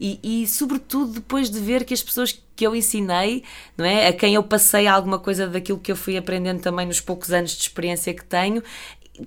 e, 0.00 0.18
e, 0.22 0.46
sobretudo, 0.46 1.12
depois 1.12 1.50
de 1.50 1.58
ver 1.60 1.84
que 1.84 1.94
as 1.94 2.02
pessoas 2.02 2.38
que 2.58 2.66
eu 2.66 2.74
ensinei, 2.74 3.44
não 3.76 3.84
é? 3.84 4.08
A 4.08 4.12
quem 4.12 4.34
eu 4.34 4.42
passei 4.42 4.88
alguma 4.88 5.18
coisa 5.18 5.46
daquilo 5.46 5.78
que 5.78 5.92
eu 5.92 5.96
fui 5.96 6.16
aprendendo 6.16 6.60
também 6.60 6.86
nos 6.86 7.00
poucos 7.00 7.32
anos 7.32 7.52
de 7.52 7.62
experiência 7.62 8.12
que 8.12 8.24
tenho, 8.24 8.62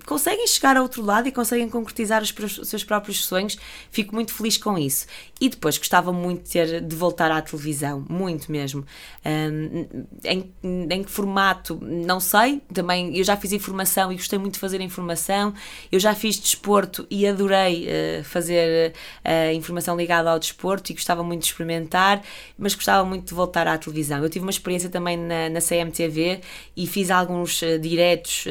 conseguem 0.06 0.46
chegar 0.46 0.76
ao 0.76 0.82
outro 0.82 1.02
lado 1.02 1.28
e 1.28 1.32
conseguem 1.32 1.68
concretizar 1.68 2.22
os, 2.22 2.32
os, 2.38 2.68
seus 2.68 2.84
próprios 2.84 3.24
sonhos. 3.24 3.58
Fico 3.90 4.14
muito 4.14 4.32
feliz 4.32 4.56
com 4.56 4.78
isso. 4.78 5.06
E 5.40 5.48
depois 5.48 5.76
gostava 5.76 6.12
muito 6.12 6.44
de, 6.44 6.50
ter, 6.50 6.80
de 6.80 6.96
voltar 6.96 7.30
à 7.30 7.40
televisão, 7.42 8.04
muito 8.08 8.50
mesmo. 8.50 8.84
Um, 9.24 9.86
em, 10.24 11.02
que 11.02 11.10
formato? 11.10 11.78
Não 11.82 12.20
sei. 12.20 12.62
Também 12.72 13.16
eu 13.16 13.24
já 13.24 13.36
fiz 13.36 13.52
informação 13.52 14.12
e 14.12 14.16
gostei 14.16 14.38
muito 14.38 14.54
de 14.54 14.60
fazer 14.60 14.80
informação. 14.80 15.52
Eu 15.90 15.98
já 15.98 16.14
fiz 16.14 16.38
desporto 16.38 17.06
e 17.10 17.26
adorei 17.26 17.86
uh, 17.86 18.24
fazer 18.24 18.92
uh, 19.24 19.52
informação 19.54 19.96
ligada 19.96 20.30
ao 20.30 20.38
desporto 20.38 20.92
e 20.92 20.94
gostava 20.94 21.22
muito 21.22 21.40
de 21.40 21.48
experimentar, 21.48 22.22
mas 22.56 22.74
gostava 22.74 23.04
muito 23.04 23.26
de 23.26 23.34
voltar 23.34 23.66
à 23.66 23.76
televisão. 23.76 24.22
Eu 24.22 24.30
tive 24.30 24.44
uma 24.44 24.50
experiência 24.50 24.88
também 24.88 25.16
na, 25.16 25.48
na 25.50 25.60
CMTV 25.60 26.40
e 26.76 26.86
fiz 26.86 27.10
alguns 27.10 27.60
uh, 27.62 27.78
diretos 27.78 28.46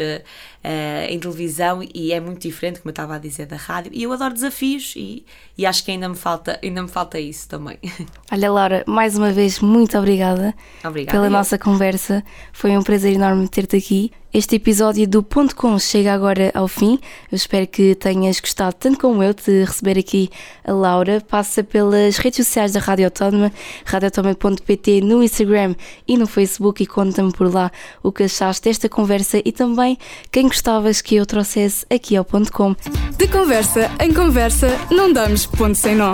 em 1.09 1.19
televisão 1.19 1.30
televisão 1.31 1.81
e 1.93 2.11
é 2.11 2.19
muito 2.19 2.41
diferente, 2.41 2.79
como 2.79 2.89
eu 2.89 2.91
estava 2.91 3.15
a 3.15 3.17
dizer, 3.17 3.45
da 3.45 3.55
rádio. 3.55 3.91
E 3.93 4.03
eu 4.03 4.11
adoro 4.11 4.33
desafios 4.33 4.93
e, 4.95 5.25
e 5.57 5.65
acho 5.65 5.83
que 5.83 5.91
ainda 5.91 6.07
me 6.07 6.15
falta, 6.15 6.59
ainda 6.61 6.81
me 6.81 6.89
falta 6.89 7.19
isso 7.19 7.47
também. 7.47 7.77
Olha, 8.31 8.51
Laura, 8.51 8.83
mais 8.87 9.17
uma 9.17 9.31
vez, 9.31 9.59
muito 9.59 9.97
obrigada, 9.97 10.53
obrigada 10.83 11.11
pela 11.11 11.27
eu. 11.27 11.31
nossa 11.31 11.57
conversa. 11.57 12.23
Foi 12.51 12.77
um 12.77 12.83
prazer 12.83 13.13
enorme 13.13 13.47
ter-te 13.47 13.77
aqui. 13.77 14.11
Este 14.33 14.55
episódio 14.55 15.05
do 15.05 15.21
Ponto 15.21 15.53
Com 15.53 15.77
chega 15.77 16.13
agora 16.13 16.51
ao 16.53 16.65
fim. 16.65 16.97
Eu 17.29 17.35
espero 17.35 17.67
que 17.67 17.95
tenhas 17.95 18.39
gostado 18.39 18.73
tanto 18.79 18.97
como 18.97 19.21
eu 19.21 19.33
de 19.33 19.65
receber 19.65 19.99
aqui 19.99 20.29
a 20.63 20.71
Laura. 20.71 21.19
Passa 21.19 21.61
pelas 21.65 22.15
redes 22.15 22.47
sociais 22.47 22.71
da 22.71 22.79
Rádio 22.79 23.05
Autónoma, 23.07 23.51
radioautónoma.pt 23.83 25.01
no 25.01 25.21
Instagram 25.21 25.75
e 26.07 26.15
no 26.15 26.27
Facebook 26.27 26.81
e 26.81 26.85
conta-me 26.85 27.33
por 27.33 27.53
lá 27.53 27.69
o 28.01 28.09
que 28.09 28.23
achaste 28.23 28.69
desta 28.69 28.87
conversa 28.87 29.41
e 29.43 29.51
também 29.51 29.97
quem 30.31 30.47
gostavas 30.47 31.01
que 31.01 31.15
eu 31.15 31.25
trouxesse 31.25 31.85
aqui 31.93 32.15
ao 32.15 32.23
Ponto 32.23 32.53
Com. 32.53 32.73
De 33.17 33.27
conversa 33.27 33.91
em 33.99 34.13
conversa, 34.13 34.69
não 34.89 35.11
damos 35.11 35.45
ponto 35.45 35.75
sem 35.75 35.93
nó. 35.93 36.13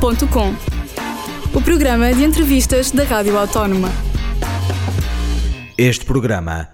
Ponto 0.00 0.26
Com. 0.26 0.52
O 1.56 1.62
programa 1.62 2.12
de 2.12 2.24
entrevistas 2.24 2.90
da 2.90 3.04
Rádio 3.04 3.38
Autónoma. 3.38 3.88
Este 5.78 6.04
programa 6.04 6.73